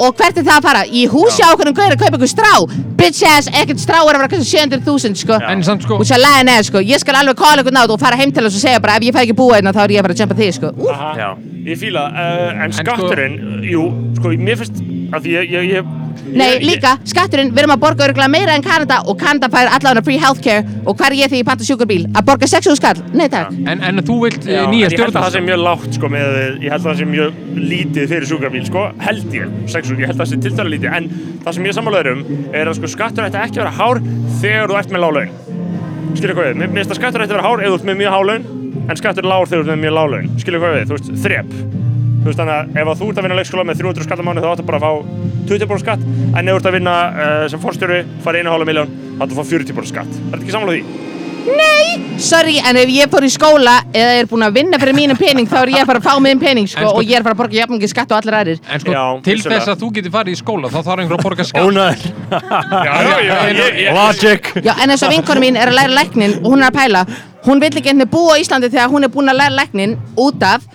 [0.00, 0.82] Og hvert er það að fara?
[0.88, 2.52] Í húsi á okkur um gauður að kaupa ykkur strá?
[2.96, 5.36] Bitch ass, ekkert strá er að vera kannski 700.000, sko.
[5.44, 8.00] En samt sko, Hún sagði læði neða sko, ég skal alveg kóla ykkur nátt og
[8.00, 9.92] fara heim til þess og segja bara ef ég fæ ekki búa hérna þá er
[9.98, 10.72] ég að fara að jumpa þig sko.
[10.80, 11.28] Úf, Aha, Já.
[11.68, 13.36] Ég fíla, uh, en sko- skatturinn,
[13.68, 13.82] jú,
[14.16, 14.80] sko, mér finnst
[15.10, 15.96] að því ég, ég, ég
[16.30, 19.70] Nei, ég- líka, skatturinn, við erum að borga örgulega meira en Kanada og Kanada fær
[19.72, 22.04] allavega free healthcare og hver er ég þegar ég panta sjúkarbíl?
[22.12, 23.00] Að borga 6.000 skall?
[23.16, 23.54] Nei takk.
[23.66, 26.10] en, en þú vilt Já, Já, nýja ég held að það sé mjög lágt sko
[26.12, 27.40] með, ég held að það sé mjög
[27.72, 31.10] lítið fyrir sjúkrabíl sko, held ég, sexu, ég held að það sé tiltala lítið, en
[31.46, 34.02] það sem ég sammálaður um er að sko skattur ætti ekki að vera hár
[34.44, 35.36] þegar þú ert með lálaun.
[36.14, 38.00] Skilur hvað við, mér finnst að skattur ætti að vera hár ef þú ert með
[38.04, 38.48] mjög hálaun,
[38.90, 40.32] en skattur er lágur þegar þú ert með mjög lálaun.
[40.42, 41.79] Skilur hvað við, þú veist, þrep.
[42.20, 44.24] Þú veist þannig að ef að þú ert að vinna leikskóla með 300 skatt á
[44.28, 44.92] mánu þá áttu bara að fá
[45.50, 46.02] 20% skatt,
[46.36, 49.40] en ef þú ert að vinna uh, sem forstjóri, fara 1,5 miljón, þá áttu að
[49.40, 50.18] fá 40% skatt.
[50.20, 50.82] Er þetta ekki sammála því?
[52.20, 55.48] Sorry, en ef ég fór í skóla eða er búin að vinna fyrir mínum pening
[55.48, 57.30] þá er ég að fara að fá minn pening sko, sko- og ég er að
[57.30, 58.60] fara að borga jafn mikið skatt og allir aðrir.
[58.68, 59.56] En sko, Já, til vissulega.
[59.62, 61.64] þess að þú getur farið í skóla þá þarf einhver að borga skatt
[62.84, 66.60] ég, ég, Logic Já, en eins og vinkonu mín er að læra læknin og hún
[66.62, 67.02] er að pæla,
[67.48, 70.44] hún vill ekki einhvern búa á Íslandi þegar hún er búin að læra læknin út
[70.44, 70.68] af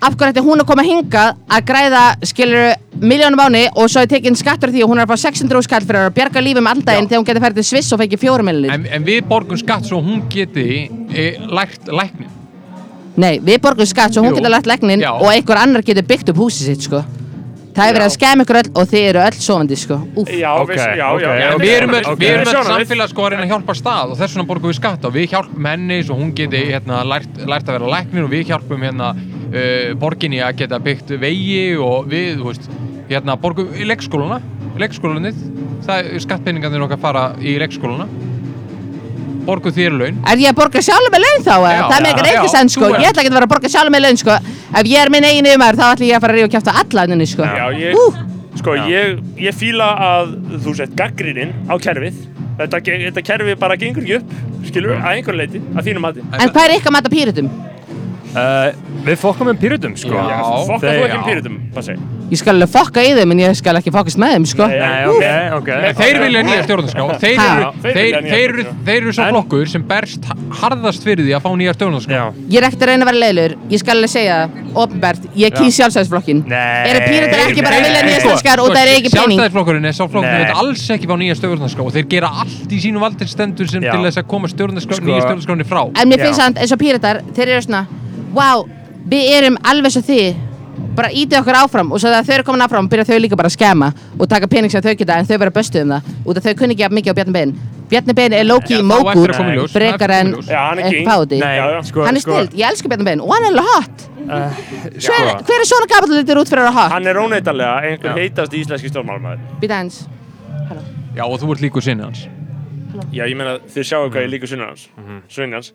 [0.00, 2.68] af hverju ætti hún að koma hingað að græða, skilur,
[3.02, 5.84] miljónum áni og svo er tekinn skattur því og hún er að fá 600 skall
[5.86, 8.74] fyrir að bjarga lífum aldaginn þegar hún getur færið til Sviss og fekið fjórum miljonir.
[8.74, 10.66] en, en við borgum skatt svo hún geti
[11.10, 12.34] e, lært læknin
[13.18, 14.38] Nei, við borgum skatt svo hún Jú.
[14.38, 17.02] getur lært læknin og einhver annar getur byggt upp húsið sitt, sko.
[17.78, 19.96] Það er verið að skemma ykkur öll og þið eru öll sofandi, sko.
[20.18, 20.30] Úf.
[20.34, 22.18] já, Ok, viss, já, já, Já, já, við erum öll, ok.
[22.18, 22.72] við erum öll Sjónarmið.
[22.88, 25.68] samfélag sko að að hjálpa stað og þess vegna borgum við skatt og við hjálpum
[25.70, 29.94] henni svo hún geti hérna, lært, lært að vera læknir og við hjálpum hérna uh,
[30.02, 32.66] borginni að geta byggt vegi og við, þú veist,
[33.12, 34.40] hérna borgum í leikskóluna,
[34.82, 35.38] leikskólanið
[35.86, 38.08] það, skattpeningarnir okkar fara í leikskóluna
[39.48, 41.54] borgu þér laun Er ég að borga sjálf með laun þá?
[41.56, 43.94] Já, það já, ekki já, senn sko, ég ætla ekki að vera að borga sjálf
[43.94, 44.38] með laun sko
[44.78, 46.76] Ef ég er minn eigin yfir þá ætla ég að fara að ríða og kæfta
[46.82, 48.26] alla henni sko Já, ég,
[48.58, 50.34] sko, ég, ég fíla að
[50.64, 52.20] þú sett gaggrininn á kerfið.
[52.58, 54.36] Þetta, þetta kerfi bara gengur ekki upp,
[54.66, 56.24] skilur, að einhverju leiti, að þínum mati.
[56.34, 57.50] En hvað er ykkar mat á pýrutum?
[58.28, 58.72] Uh,
[59.06, 60.12] við fokkum með pýrutum, sko.
[60.12, 60.38] Já.
[60.68, 61.28] Fokka Þeir- þú ekki um já.
[61.28, 61.94] pyrirtum, passi.
[62.28, 65.06] Ég skal alveg fokka í þeim en ég skal ekki fokkast með þeim sko Nei,
[65.08, 65.68] ok, ok.
[65.96, 67.46] Þeir vilja nýja stjórnarskrá þeir Ha.
[67.48, 68.84] eru, Þeir þeir, vilja nýja þeir, eru, stjórnarskrá.
[68.84, 70.26] þeir eru svo En- flokkur sem berst
[70.60, 72.26] harðast fyrir því að fá nýja stjórnarskrá Já.
[72.52, 75.56] Ég er ekkert að reyna að vera leiðlur, ég skal alveg segja það, ofinbært, ég
[75.56, 76.84] kýs sjálfstæðisflokkin Nei.
[76.92, 79.38] Eru pýrutar ekki bara að vilja nýja Sko, stjórnskar og það er ekki pening?
[79.40, 80.44] Sjálfstæðisflokkurinn er sá flokkur sem Nei.
[80.44, 83.80] vil alls ekki fá nýja stjórnarskrá og þeir gera allt í sínu valdir stendur sem
[83.80, 83.92] Já.
[83.96, 86.44] til þess að koma stjórnarskrá, Sko- nýja stjórnarskráni frá En mér finnst Já.
[86.44, 87.86] samt eins og pýrutar, þeir eru svona
[88.34, 88.50] Vá,
[89.08, 90.44] við erum alveg svo þið.
[90.98, 93.50] Bara ítið okkur áfram og svo þegar þau eru komin áfram byrja þau líka bara
[93.50, 96.12] að skema og taka pening sem þau geta en þau vera böstuð um það.
[96.26, 97.54] Út af þau kunni ekki jafn mikið á Bjarni Ben.
[97.88, 98.44] Bjarni Ben er
[99.72, 100.32] frekar eftir að en.
[100.44, 101.82] Já, hann er fáti já.
[101.88, 103.20] sko, Hann er sko, stilt, ég elska Bjarni Ben.
[103.24, 104.06] Og hann er alveg hot.
[104.18, 105.18] Uh, Hver, sko,
[105.48, 106.92] hver er svona gafall litur út fyrir að hot?
[106.92, 109.44] Hann er óneitanlega einhver heitast íslenski stjórnmálmaður.
[109.62, 110.02] Býta hans
[111.16, 112.26] Já, og þú ert líkur sinni hans.
[113.10, 115.72] Já, ég meina, þið sjáu hvað ég líka sunnar hans.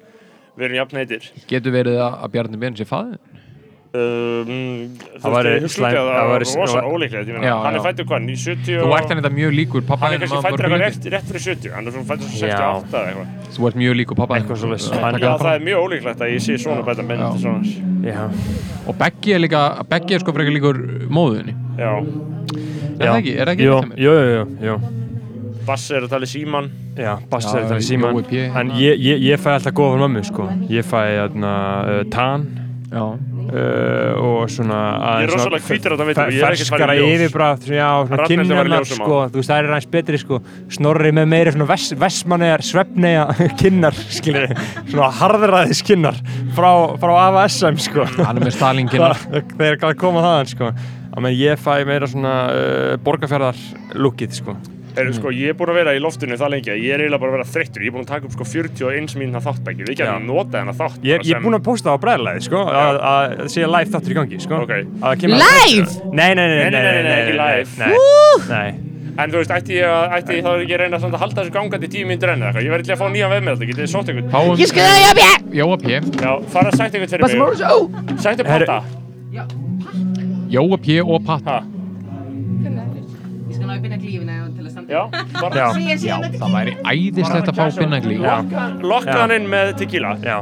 [0.58, 1.30] Við erum jafn heitir.
[1.50, 3.18] Getur verið að að Bjarni Ben sé faðið?
[3.94, 4.48] Um,
[5.22, 7.28] Það var væri- rosa það var- ólíklegt.
[7.30, 9.86] Ég meina, Já, hann er fættur hvað, í 70 Þú ert henni þetta mjög líkur
[9.86, 12.40] pappa Hann er kannski fættur eitthvað rétt, rétt fyrir 70, hann er svona fættur Já.
[12.42, 13.28] 68 eða eitthvað.
[13.54, 14.34] Þú ert mjög líkur pappa.
[14.34, 17.22] Hann- það er mjög ólíklegt að ég sé svona bæta mynd.
[18.88, 22.02] Og Beggi er líka, Beggi er sko frekar líkur móðunni Já,
[23.00, 23.38] Er það ekki?
[23.38, 25.03] Er jú, jú, jú.
[25.68, 26.72] Bass er að tala í síman.
[27.00, 28.24] Já, Bass er þetta í síman.
[28.64, 31.54] En ég, ég, ég fæ alltaf góða frá mömmu, sko Ég fæ, þarna,
[31.84, 32.50] uh, tan
[32.94, 33.06] Já
[33.52, 37.04] uh, og svona Ég er aðeins rosalega hvítur á þetta veitum, ég er farið í
[37.04, 37.14] ljós.
[37.18, 38.84] yfirbræð já, svona á.
[38.88, 40.40] sko, þú veist, það er aðeins betri sko
[40.78, 43.26] snorri með meiri svona ves, vesmannegar svefneja
[43.62, 44.54] kinnar, skilir
[44.92, 46.20] svona harðræðis kinnar
[46.58, 46.70] frá,
[47.02, 49.18] frá AFA SM sko Hann er með Stalin kinnar.
[49.58, 50.72] þeir er að koma þaðan sko
[51.14, 53.60] að menn ég fæ meira svona uh, borgarfjörðar
[54.00, 54.58] lukkið sko
[54.94, 57.20] Heru, sko, ég er búin að vera í loftinu það lengi að ég er eiginlega
[57.24, 57.82] bara að vera þreyttur.
[57.82, 59.88] Ég er búin að taka upp sko 41 mínúna þáttbæki.
[59.88, 60.28] Við getum Já.
[60.28, 61.00] notað hennar þátt.
[61.04, 64.40] Ég, ég er búinn að posta á bræðarlæði sko að sé live þáttur í gangi
[64.46, 64.70] sko Ok.
[64.70, 65.90] Að það kemur- Live?
[66.14, 67.70] Nei, nei, nei, Nei, nei, nei, nei, ekki live.
[67.82, 67.94] Nei,
[68.54, 68.70] nei,
[69.14, 71.42] En þú veist, ætti ég, að- ætti ég þá ekki að reyna samt að halda
[71.44, 72.64] þessu gangandi tíu mínútur enn eða eitthvað.
[72.66, 74.10] Ég verði til að fá nýjan vefmiðl, getið þið sótt.
[74.34, 75.88] Fáum Ég skal það ég að bjá Jóa P
[76.22, 77.44] Já, fara að sætt ykkur fyrir Basta mig.
[77.44, 77.76] Morris, ó
[78.18, 78.84] Sættu Herru- patta.
[80.50, 81.64] Jóa P og Patta Ha,
[83.50, 84.63] Ég skal ná að byrja glífina til að standa já, bara.
[84.63, 88.18] Já, Já, það væri æðislegt að fá binnaglí
[88.84, 90.16] Lokka hann inn með tequila.
[90.24, 90.38] já.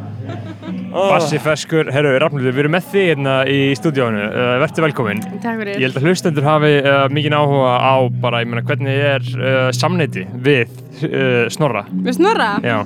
[0.92, 5.62] Bassi ferskur, herru, Rafnildur, við erum með þig hérna í stúdíónu, uh, verður velkominn Takk
[5.62, 5.74] fyrir.
[5.80, 9.70] Ég held að hlustendur hafi uh, mikið áhuga á bara, ég meina, hvernig er uh,
[9.76, 10.72] samneiti við
[11.08, 11.86] uh, Snorra?
[11.92, 12.82] Við snorra, Já,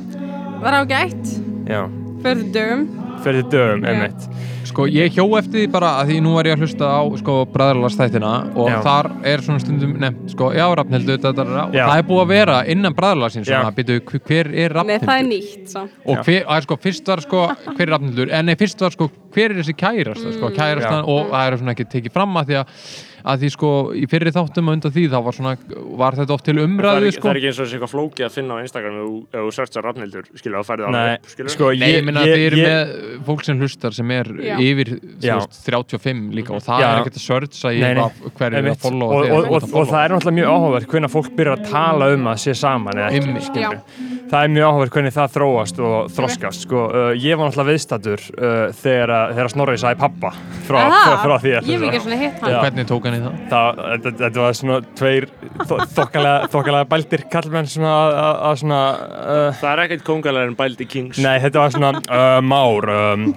[0.62, 1.34] var ágætt,
[1.70, 1.82] já,
[2.26, 2.86] fyrir dögum.
[3.26, 4.55] fyrir dögum, Já.
[4.76, 7.36] Sko, ég hjó eftir því bara að því nú var ég að hlusta á sko,
[7.54, 8.76] bræðarlagsþættina og Já.
[8.84, 12.34] þar er svona stundum nefnt, sko, já, Rafnhildur, þetta er og það er búið að
[12.34, 15.86] vera innan bræðarlagsins svona, býtu, hver er Nei, það er nýtt, svo.
[16.12, 18.36] Og hver, að, sko, fyrst var, sko, hver er Rafnhildur?
[18.36, 21.08] En nei, fyrst var, sko, hver er þessi kærasta, sko, kærastan Já.
[21.16, 22.84] og það er svona ekki tekið fram að því að
[23.26, 25.54] að því sko í fyrri þáttum og undan því þá var svona
[25.98, 28.26] var þetta oft til Það umræðu sko það er ekki eins og þessi eitthvað flókið
[28.28, 31.42] að finna á Instagram ef þú- ef þú searchar Rafnildur, skilur, þá færið Nei, alveg
[31.46, 34.12] upp, sko, Nei, ég minna að ég- þið eru ég- með fólk sem hlustar sem
[34.12, 34.56] er Já.
[34.62, 34.94] yfir
[35.26, 36.88] veist, 35 líka og það Já.
[36.92, 38.04] er ekkert að sörtsa í Nei, nei.
[38.04, 38.82] hvað- hver er að Einmitt.
[38.86, 42.14] followa og, og, og, og það er náttúrulega mjög áhugavert hvernig fólk byrjar að tala
[42.14, 44.15] um að sé saman eða ekki, Einmitt.
[44.36, 46.84] Það er mjög áhugavert hvernig það þróast og þroskast sko.
[46.92, 50.32] uh, ég var náttúrulega viðstattur uh, þegar, að- þegar Snorri sagði pappa
[50.68, 52.58] frá, frá, frá þér Ég hef ekki svona hitt hann.
[52.66, 53.40] Hvernig tók hann í það?
[53.54, 55.28] það, þetta, þetta var svona tveir
[55.66, 58.82] þo- þokkalega, bældir kallmenn svona að, að, að svona
[59.16, 61.20] uh, Það er ekkert kongalega en Bældi Kings.
[61.24, 63.28] Nei, þetta var svona uh, Már um,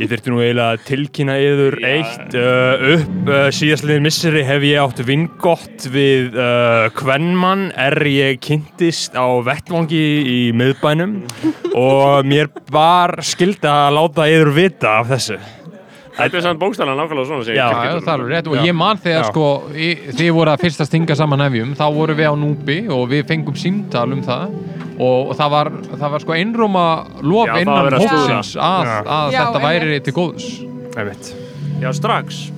[0.00, 1.90] Ég þurfti nú eiginlega að tilkynna yður Já.
[1.92, 8.40] eitt uh, upp uh, síðastliðin misseri hef ég átt vingott við uh, Kvenmann er ég
[8.44, 9.99] kynntist á vettvangi
[10.32, 11.16] í miðbænum
[11.78, 15.38] og mér var skilda að láta yður vita af þessu.
[16.20, 17.54] Þetta er samt bókstæðan nákvæmlega svona Já.
[17.54, 18.48] ég Já, já, það er rétt.
[18.50, 18.62] Og Já.
[18.66, 19.28] ég man þegar Já.
[19.30, 19.46] sko
[20.18, 23.56] þið voru að fyrsta stinga saman hefjum þá voru við á Núbi og við fengum
[23.56, 24.56] símtal um það.
[25.00, 26.86] Og, það var, það var sko einróma
[27.24, 30.48] lof Já, innan hópsins að, að Já, þetta væri til góðs.
[30.98, 31.30] Einmitt,
[31.80, 32.50] Já, strax.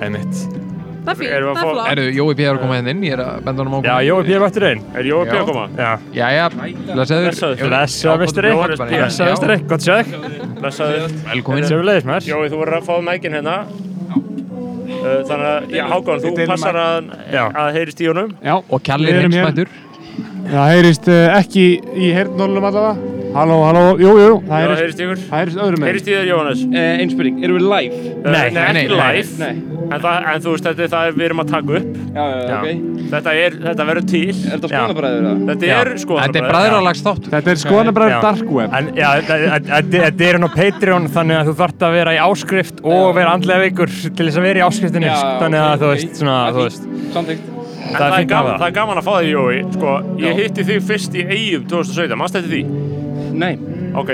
[0.00, 0.68] einmitt
[1.00, 1.90] Það er fínt, Erum við að það er fá- flott.
[1.90, 2.40] Erðu, Jói P.
[2.44, 4.38] er að koma hérna inn, ég er að benda honum á Já, Jói P.
[4.44, 5.30] mættur einn Er Jói P.
[5.30, 5.40] Já.
[5.40, 5.64] að koma?
[5.80, 5.90] Já,
[6.20, 7.56] Jæja, blessaður Blessaður.
[7.70, 8.90] blessaður mistari Jóhannes P.
[8.90, 10.04] Blessaður mistari, gott séð
[10.60, 11.14] Blessaður.
[11.30, 13.56] Velkomin Sjöfulegis mér Jói, þú voru að fá mækin hérna.
[15.00, 17.44] Uh, þannig að, já, Hákon, þú Við deilum passar að, Já.
[17.56, 18.32] að heyrist í honum.
[18.44, 19.44] Já, Og Kjalli Við er erum hér.
[19.46, 19.68] heimsmættur.
[20.50, 23.16] Það heyrist uh, ekki í heyrnólum allavega.
[23.30, 25.18] Halló, halló, jú, jú, það Já, heyrist, ykkur.
[25.30, 25.86] það heyrist öðrum meginn.
[25.92, 26.62] Heyrist í þér, Jóhannes?
[26.74, 27.98] Eh, Einn spurning, erum við live?
[28.10, 29.36] Uh, Nei, nei, nei, ekki nei, live.
[29.38, 29.76] Nei.
[29.90, 31.86] En, það, en þú veist, þetta er það við erum að taka upp.
[32.10, 32.56] Já, já, Já.
[32.56, 32.98] ok.
[33.12, 34.24] Þetta, er, þetta verður til.
[34.30, 34.74] Er þetta Já.
[34.74, 35.44] skoðanabræður það?
[35.52, 37.30] Þetta er sko Þetta er bræðralags þáttur.
[37.36, 38.20] Þetta er skoðanabræður Já.
[38.26, 38.76] dark web.
[38.80, 42.20] En já, þetta þetta er hann á Patreon þannig að þú þarft að vera í
[42.26, 45.80] áskrift og vera andlega veikur til þess að vera í áskriftinni Já, þannig að ok,
[45.82, 45.94] þú ok.
[45.94, 47.56] veist, svona, þú veist Samþykkt.
[47.90, 49.62] En Það er það er, gaman, það er gaman að fá þig, Jói.
[49.74, 52.18] Sko, ég hitti þig fyrst í Eyjum 2017.
[52.20, 52.62] Manst þetta því?
[53.40, 53.54] Nei.
[53.98, 54.12] Ok.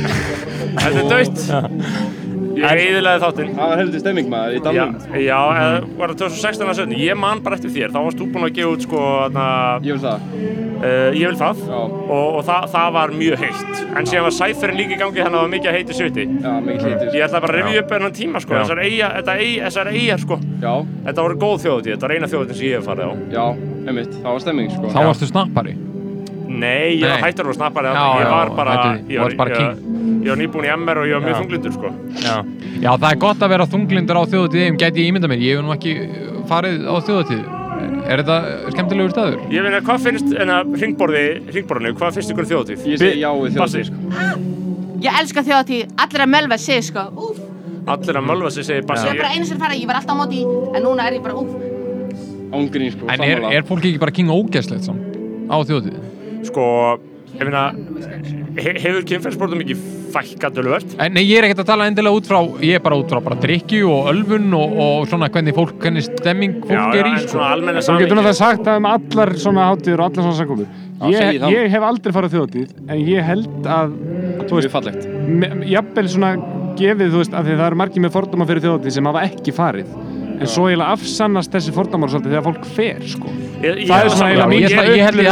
[0.84, 2.22] þetta er
[2.54, 2.64] döitt.
[2.64, 3.50] Ég eiðilega þáttinn.
[3.58, 4.94] Það var heldur stemming maður í Já, Dalnum.
[5.24, 6.98] já eða var það 2016 að 17?
[7.04, 7.90] Ég man bara eftir þér.
[7.94, 9.46] Þá varst þú búinn að gefa út sko, þarna,
[9.84, 10.20] Ég vil það.
[10.84, 11.62] uh, ég vil það.
[11.68, 11.78] Já.
[12.14, 13.82] Og, og það, það var mjög heitt.
[13.94, 16.24] En síðan var Cypherin líka í gangi þannig að það var mikið heitu sviti.
[16.44, 17.14] Já, mikið hlítið.
[17.14, 18.54] Ég ætla bara að revja upp þennan tíma sko.
[18.54, 18.62] Já.
[18.64, 20.38] Þessar eiga, þetta eig, þessar eigar sko.
[20.64, 20.74] Já,
[21.04, 21.90] Þetta voru góð þjóðutíð.
[21.94, 23.12] Þetta var eina þjóðutíð sem ég hef farið á.
[23.34, 23.44] já,
[23.88, 24.14] einmitt.
[24.22, 24.92] Það var stemming, sko.
[24.94, 25.74] Þá varstu snappari.
[26.54, 27.24] Nei, ég var Nei.
[27.24, 30.28] hættur að snappari Já, Ég já, var bara, hættu ég Þú varst bara ég, ég
[30.30, 31.90] var nýbúinn í MR og ég var mjög þunglindur sko.
[32.22, 32.36] Já,
[32.84, 35.44] Já, það er gott að vera þunglindur á þjóðutíðum, gæti ég ímynda mér.
[35.44, 35.94] Ég hef nú ekki
[36.50, 37.44] farið á þjóðutíð.
[38.04, 38.36] Er þetta
[38.74, 39.38] skemmtilegur staður?
[39.52, 41.22] Ég meina, hvað finnst, en að ringborði,
[41.56, 42.84] ringborðinu, hvað finnst ykkur um þjóðutíð?
[42.92, 43.84] Ég segi já við Bassi.
[43.84, 44.52] þjóðtíð, sko.
[45.04, 47.40] Ég elska þjóðatíð, allir að melva sig sko Úf,
[47.94, 49.04] Allir að mölva sig, segir Bassi.
[49.08, 50.38] ég er bara einu sem fara, ég var alltaf á móti
[50.76, 51.50] En núna er ég bara, úf
[52.54, 53.08] Ángrín, sko.
[53.12, 55.18] En er, er fólk ekki bara king ógæslegt samt
[55.50, 55.98] á þjóðutíð?
[56.48, 56.64] Sko,
[57.34, 57.64] ég meina,
[58.58, 59.76] he hefur kynferðsbrotum ekki
[60.14, 60.60] fækkat?
[61.02, 63.20] En nei, ég er ekkert að tala endilega út frá, ég er bara út frá
[63.24, 67.42] bara drikju og ölfun og, og svona hvernig fólk, hvernig stemming fólk er í, sko.
[67.42, 70.72] Þú getur náttúrulega sagt það um allar svona hátíður og allar svona samkomur.
[70.94, 73.96] Já, segi Ég, ég hef aldrei farið þjóðtíð, en ég held að,
[74.44, 75.08] þú veist, fallegt.
[75.72, 76.34] jafnvel svona
[76.78, 79.54] gefið, þú veist, af því það eru margir með fordóma fyrir þjóðtíð sem hafa ekki
[79.54, 79.90] farið.
[80.40, 83.28] En svo eiginlega afsannast þessi fordómar svolítið þegar fólk fer, sko.
[83.62, 85.28] Ég, ég, Það er svona eiginlega ég mín ég held ég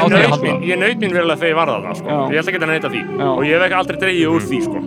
[0.00, 0.38] naut halda.
[0.42, 2.08] mín, ég naut mín verulega þegar ég var þarna sko.
[2.32, 3.26] Ég ætla ekki að neita því Já.
[3.30, 4.80] og ég hef ekki aldrei dreigið úr því sko.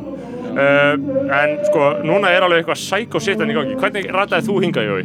[0.53, 0.93] uh,
[1.39, 4.89] en sko, núna er alveg eitthvað psycho shit hann í gangi hvernig rataði þú hingað,
[4.89, 5.03] Jói?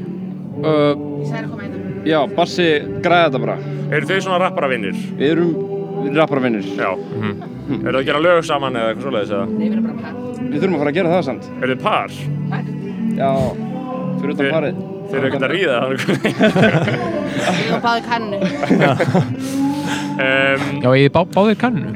[0.59, 2.67] Uh, Ég að koma hérna já, Bassi
[3.05, 3.57] græði þetta bara.
[3.93, 4.97] eru þau svona rappara vinnir?
[5.19, 5.53] Við erum
[6.17, 6.65] rapparavinnir.
[6.77, 7.87] já Mhm.
[7.87, 9.49] eru þau að gera lög saman eða eitthvað svoleiðis?
[9.59, 10.13] Nei, við erum bara par
[10.49, 11.45] Við þurfum að fara að gera það samt.
[11.63, 12.09] eru þau par?
[13.19, 13.33] Já,
[14.21, 14.75] fyrir utan Þið- parið.
[15.09, 15.77] þeir eru ekkert að ríða
[17.75, 18.37] og báði kannu
[20.19, 21.93] um, Já, ég bá, báðir kannu.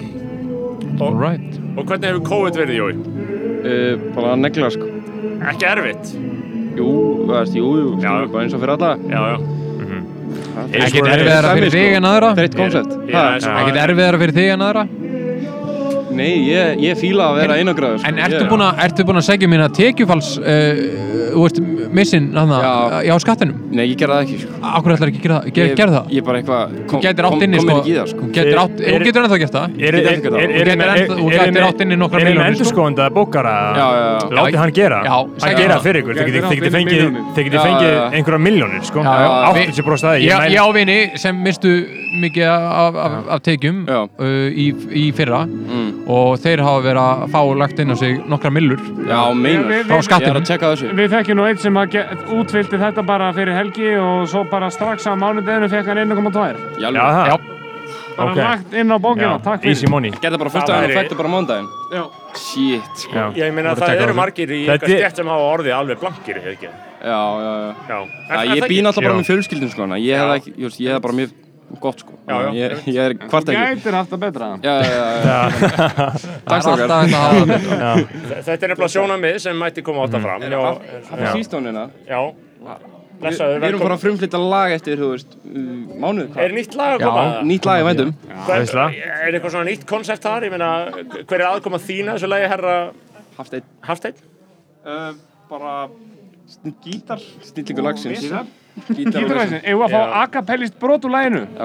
[0.99, 1.59] og, Alright.
[1.77, 2.93] og hvernig hefur COVID verið, Jói?
[3.62, 4.87] Uh, bara negla, sko.
[5.53, 6.07] ekki erfitt?
[6.79, 6.89] Jú,
[7.29, 8.93] veist, jú, jú, sko, bara eins og fyrir alla.
[9.09, 9.39] já, já
[10.53, 11.79] Það Ekkert svo- erfiðara fyrir sko.
[11.79, 12.31] þig en aðra?
[12.43, 14.83] Ekkert erfiðara fyrir þig en aðra?
[16.12, 18.09] Nei, ég, ég fíla að vera einangraður, sko.
[18.11, 20.77] En ertu Ég- búin að, ertu búin að segja mín að tekjufalls, uh,
[21.91, 23.03] missin, Já.
[23.09, 23.57] já, skattinum?
[23.72, 24.53] Nei, ég gerði það ekki, sko.
[24.62, 26.11] Akkur ætlar ekki að gera, gera, það?
[26.16, 27.76] Ég bara eitthvað, Þú getur átt inni, sko,
[28.12, 28.20] sko.
[28.22, 29.66] þú getur átt, Er- þú getur ennþá gert það.
[29.83, 32.62] Er, er, er, er, er, Þú getur átt inni nokkrar Er milljónir, með sko.
[32.62, 33.55] endurskóðanda bókara?
[33.76, 34.30] Já, já, já.
[34.39, 35.01] Látið hann gera.
[35.05, 35.83] Já, hann gera það.
[35.83, 36.14] fyrir ykkur.
[36.22, 39.01] Getið inni fengið, einhverja miljónir, sko.
[39.03, 39.28] Já, já.
[39.72, 40.28] 80% staði.
[40.28, 41.72] Ég, á vini sem mistu
[42.22, 44.07] mikið af, af, af tekjum uh,
[44.53, 46.05] í, í fyrra Mm.
[46.12, 48.76] og þeir hafa verið að fá lagt inn á sig nokkra millur
[51.73, 51.81] Sem
[52.37, 56.57] útfylgdi þetta bara fyrir helgi og svo bara strax á mánudeginu fekk hann 1,2.
[56.83, 57.39] Já,
[58.16, 58.37] Bara Ok.
[58.37, 59.91] lagt inn á bókina, takk Easy fyrir.
[59.91, 60.11] money.
[60.20, 61.68] Gerði bara fyrsta daginn og fætti bara mándaginn.
[61.93, 62.03] Já.
[62.37, 63.14] Shit, sko.
[63.14, 63.33] Já.
[63.33, 66.37] ég voru að það eru margir í Þetta eitthvað stjætt sem hafa orðið alveg blankir?
[66.43, 67.75] Já, já, já.
[67.89, 67.99] já,
[68.29, 68.87] Já, ég er það býn ekki?
[68.87, 69.25] alltaf bara með
[69.73, 69.87] sko,
[70.59, 71.31] just, ég hef bara mjög
[71.81, 72.12] gott, sko.
[72.29, 72.51] Já, já.
[72.59, 73.62] Ég, ég er hvart ekki.
[73.81, 74.49] Gætir haft að betra.
[74.62, 74.75] Já,
[76.47, 78.03] Takk, alltaf strákar.
[78.47, 80.43] þetta að er nefnilega sjónamið sem mætti koma átta fram.
[80.43, 80.62] Já,
[81.11, 81.87] Það er sístónina.
[82.09, 82.20] já.
[83.23, 85.59] Við erum bara að frumflytta lag eftir, þú veist, uh,
[86.03, 87.07] mánuð, Er nýtt lag að Já.
[87.07, 87.43] koma?
[87.47, 87.85] Nýtt lag í
[88.49, 88.87] veistla.
[88.91, 90.47] Er eitthvað svona nýtt koncept þar?
[90.51, 92.75] Hver er aðkoma þína þessu lagi, herra
[93.39, 93.64] Haft eitt.
[93.87, 94.18] Hafsteinn?
[94.85, 95.12] Uh,
[95.49, 95.89] bara
[96.85, 97.23] gítar.
[97.47, 98.20] Snillingu lagsins.
[98.27, 98.47] Gítar.
[98.73, 100.12] Gítarvæsin, eigum við að fá Já.
[100.23, 101.43] akapellist brot úr læginu?
[101.45, 101.64] Já,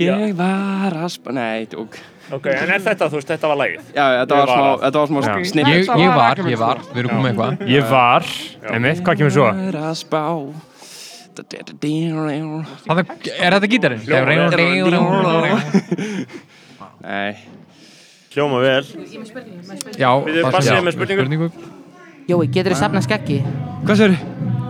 [0.00, 0.14] já.
[0.16, 1.34] Ég var að spa...
[1.36, 1.98] Nei, tók.
[2.32, 3.82] Ok, en er þetta, þú veist, þetta var lagið?
[3.94, 5.34] Já, þetta Ég var var smá, þetta var smá Já.
[5.50, 5.68] snipp.
[5.68, 7.52] Ég, ég var ég var, við erum komið með eitthvað.
[7.70, 8.22] Ég var,
[8.72, 9.46] einmitt, hvað kemur svo?
[9.60, 10.22] Var að spá.
[11.36, 11.52] Það
[12.96, 13.04] er,
[13.36, 14.00] er þetta gítarinn?
[17.06, 17.32] Nei.
[18.34, 18.82] Hljóma vel.
[19.96, 21.48] Já, Við erum það já, með spurningu.
[22.26, 23.38] Jói, getur þið safna skeggi?
[23.86, 24.16] Hvað sér?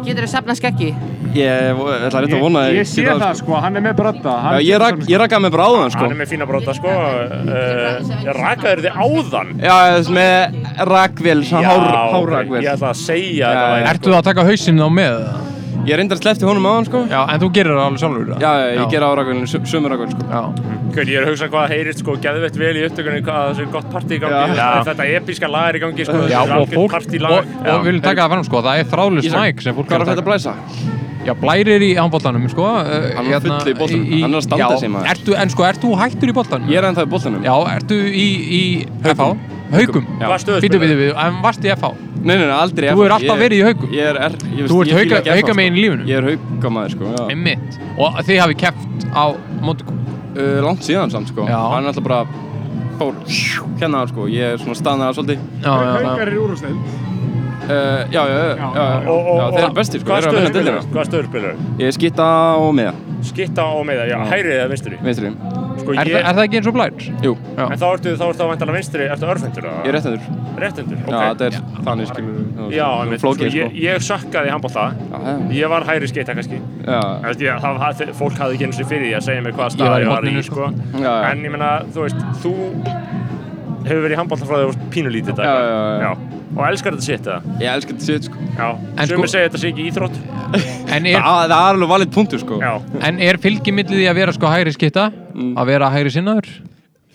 [0.07, 0.88] Getur þið safna skeggi?
[1.36, 4.34] Ég ætla rétt að vona að Ég sé geti það sko, hann er með brodda
[4.54, 6.04] Já, ég, rak, ég rakaði mig bara áðan sko.
[6.04, 9.50] Hann er með fína bróta sko uh, Ég rakaði þið áðan?
[9.61, 10.61] Já, þess með
[10.92, 12.62] rakvél, svona hár, hárrakvél.
[12.62, 15.52] Ég ætla að segja Já, þetta væri Ertu að taka hausinn á með það?
[15.87, 18.41] Ég reyndar slefti honum áðan sko Já, en þú gerir það alveg sjálfur það?
[18.43, 20.41] Já, já, ég ger á rakvélinu, sömur rakvél sko Já.
[20.97, 23.66] Hver, ég er að hugsa hvað heyrist sko geðveitt vel í upptökunni hvað það sé
[23.76, 24.66] gott partí í gangi Já.
[24.91, 27.37] Þetta episka lag er í gangi sko Já, þetta er og algjört fólk, partílag.
[27.37, 29.97] og, og við viljum taka það fram sko, það er þráðlust mæk sem fólk Hvað
[29.97, 30.57] er að þetta að blæsa?
[31.26, 34.11] Já, blærir í handbóltanum, sko uh, Hann var full í boltanum.
[34.22, 35.09] Hann er að standa sig, maður.
[35.11, 36.70] ertu, En sko, ert þú hættur í boltanum?
[36.70, 38.61] Ég er ennþá í boltanum Já, ertu í, í
[39.03, 39.26] FH?
[39.73, 40.05] Haugum?
[40.21, 41.91] Hvað Býtu, býtu, býtu, en varst í FH?
[42.23, 43.93] Nei, nei, nei, aldrei Þú hefur alltaf verið í Haugum?
[43.95, 46.07] Ég er, er ég, Þú ert ég hauka- ekki FH, haukamegin í lífinu?
[46.11, 47.23] Ég er haukamæður sko, já.
[47.35, 47.79] Einmitt.
[47.99, 49.25] Og þið hafi keppt á
[49.67, 51.49] Montico uh, Langt síðan samt sko.
[51.51, 51.59] Já.
[51.75, 52.23] Hann er alltaf bara
[53.01, 53.19] fór
[53.81, 54.29] hérna sko.
[54.33, 55.45] Ég er svona staðnaðar svolítið.
[55.61, 56.07] Já, já, já.
[56.07, 60.11] Haukar er úrústæð uh, Já, já, já, já, Þeir eru bestir sko.
[60.14, 62.97] Þeir eru að vinna dildina Hvaða stöður spilar Ég er skitta og miða.
[63.27, 65.01] Skitta og með það, já, hægrið eða vinstri?
[65.03, 65.33] Vinstri
[65.87, 67.05] Sko Er, ég það, er það ekki eins og blær?
[67.22, 67.64] Jú, Já.
[67.70, 70.24] En þá ertu þá væntalega vinstri, ertu örfendur ég er réttendur
[70.57, 71.24] Réttendur, Já, ok.
[71.26, 73.82] þetta er þannig skilur Já, einmitt, sko, Flókið ég, sko.
[73.87, 75.34] ég sökkaði Já, já.
[75.57, 76.59] Ég var hægri skeita kannski.
[76.87, 77.01] Já,
[77.62, 80.11] það, það, Fólk hafði ekki eins og fyrir því að segja mér hvaða stað ég
[80.11, 80.70] var í, sko.
[80.97, 81.14] Já, já.
[81.30, 82.55] En ég meina, þú veist, þú
[83.87, 86.11] hefur verið í handbólta frá því pínulítið Já, já, já.
[86.57, 87.57] Og elskar þetta sitt, eða?
[87.61, 90.20] ég elskar þetta sétt sko Já, En sumir sko- segja þetta sé ekki íþrótt
[90.97, 92.72] En er, Það það er alveg valið punktur sko Já,
[93.11, 95.09] en er fylgi millið því að vera sko hægri skitta?
[95.34, 95.53] Mm.
[95.57, 96.53] Að vera hægri sinnaður?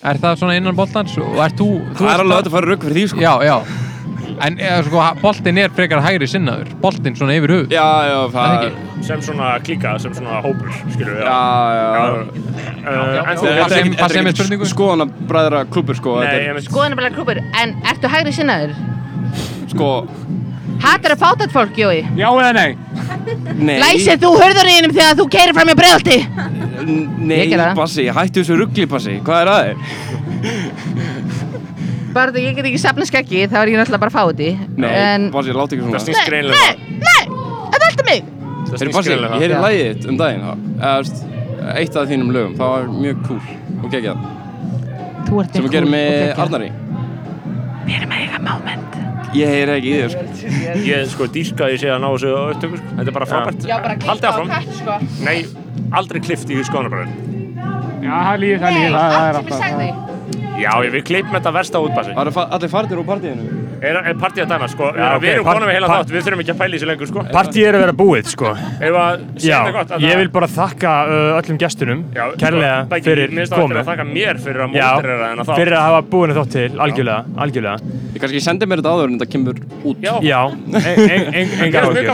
[0.02, 1.14] Er það svona innan boltans?
[1.22, 1.72] Og ert þú...
[1.94, 3.58] þú Það er alveg að fara rauk fyrir því sko Já, já
[4.42, 8.48] En eða, sko, boltin er frekar hægri sinnaður Boltin svona yfir hug Já, já, það
[8.52, 11.42] Það er sem svona klíka, sem svona hópur, skilur við Já,
[11.78, 12.42] já
[12.82, 14.66] Uh, En þetta sem- er er spurningu?
[14.66, 18.74] Skoðana bræðra klúpur sko Nei, Þetta ég veist Skoðan bara klúpur, en ertu hægri sinnaður?
[19.70, 19.90] sko
[20.82, 22.00] Hattar að fátat fólk, Jói?
[22.18, 22.72] Já eða nei?
[23.62, 26.18] Nei Læsir þú hörðuninum þegar þú keirir fram í bregðalti?
[27.22, 27.76] Nei, það.
[27.78, 29.62] Bassi, hættu þessu ruggli Bassi Hvað er að
[32.12, 34.50] þú, ég get ekki safna skeggi, þá er ég náttúrulega bara fáti.
[34.78, 35.28] Nei, En...
[35.34, 37.24] Bassi, láta ekki Það svona snýst greinilega Nei, nei,
[37.72, 38.30] þetta er alltaf mig.
[38.72, 39.62] Það snýst Bassi, greinilega ég heyri Já.
[39.66, 41.28] lagið þitt um daginn það- eða,
[41.78, 43.42] Eitt af þínum lögum, það var mjög cool
[43.86, 44.24] og geggjað.
[45.28, 46.70] Þú ert Sem við gerum með Arnari.
[47.86, 48.98] Við erum að eiga moment.
[49.38, 50.24] Ég heyri ekki í þér sko.
[50.90, 52.96] Ég sko dýrka að ég sé að ná þessu á upptöku sko.
[52.98, 53.68] Þetta er bara frábært.
[53.70, 54.50] Já, bara Haldið klippa á áfram.
[54.52, 55.24] kætt, sko.
[55.24, 55.38] Nei,
[56.02, 57.14] aldrei klift í skoðanabræður
[58.02, 60.11] Já, það er líf, það er
[60.60, 63.98] Já, ég vil klipp með þetta versta útbassi Það eru allir farnir úr partíinu Er,
[63.98, 64.92] er partí að dæma, sko?
[64.94, 66.88] Já, ok, Við erum konum með heila þátt, við þurfum ekki að pæla í þessu
[66.92, 67.22] lengur, sko.
[67.34, 68.52] Partíð er að vera búið, sko.
[68.78, 72.76] Ef að segja Já, gott ég það- vil bara þakka uh, öllum gestunum sko, kærlega
[72.92, 73.74] Beggi, fyrir Mér finnst það komu.
[73.82, 75.58] að þakka mér fyrir að Já, móterera þennan þátt.
[75.62, 77.78] fyrir að hafa búinu þátt til, algjörlega, algjörlega.
[78.12, 79.98] Ég kannski sendi mér þetta áður en þetta kemur út.
[80.06, 82.06] Já, Já, en- en- en- Mér engar áhugjur.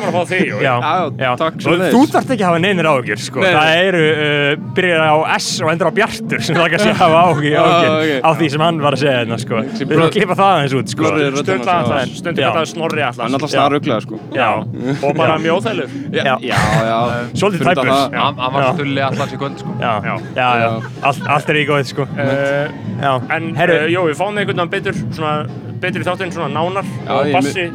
[1.91, 3.43] Þú þarft ekki að hafa neinir áhugjur, sko.
[3.43, 7.17] Það eru, uh, byrjar á S og endur á Bjartur sem það kannski að hafa
[7.27, 8.23] áhugjur ok.
[8.23, 9.17] á því sem hann var að segja
[11.57, 11.97] hérna, sko.
[11.97, 14.19] Við erum að klippa það er Snorri Atlas Hann er alltaf snar rugglega sko.
[14.35, 14.49] Já,
[15.03, 15.37] Og bara
[16.87, 17.01] já.
[17.33, 17.91] Svolítið tæpur.
[18.17, 19.75] Hann hann var stulli allars í kvöld sko.
[19.81, 20.69] Já, já, já, já.
[21.01, 22.07] Allt, allt er í góð, sko.
[22.17, 22.67] Uh,
[23.37, 25.33] En, herru, uh, Jói, fáum við einhvern veginn betur, svona,
[25.81, 26.87] betur í þáttinn, svona nánar.
[27.05, 27.67] Já, og bassi,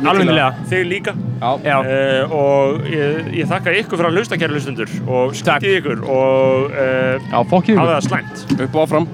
[0.71, 1.15] þig líka.
[1.43, 5.41] Já, Já, uh, og ég, ég þakka ykkur fyrir að hlusta kæra hlustundur og Takk.
[5.43, 6.05] skýtið ykkur.
[6.07, 8.47] Og uh, Já, fokkið hafa það slæmt.
[8.59, 9.11] Upp og áfram.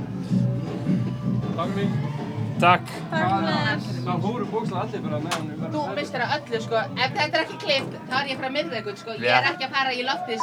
[2.59, 6.77] Takk Það fóru bókslega allir bara með hann Þú mistir að öllu, sko.
[6.97, 9.17] Ef þetta er ekki klift, þá er ég frá miðveikund, sko.
[9.21, 10.39] Ég er ekki að fara í loftið.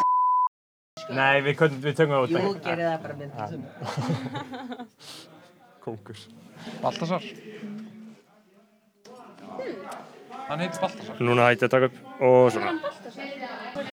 [1.18, 2.32] nei, við, könnum- við tökum það út.
[2.36, 3.34] Jú, gerir það bara mynd.
[5.86, 6.18] Kóngur.
[6.82, 7.24] Baltasar
[10.48, 13.90] Hann heitir Baltasar Núna hætti að taka upp og svona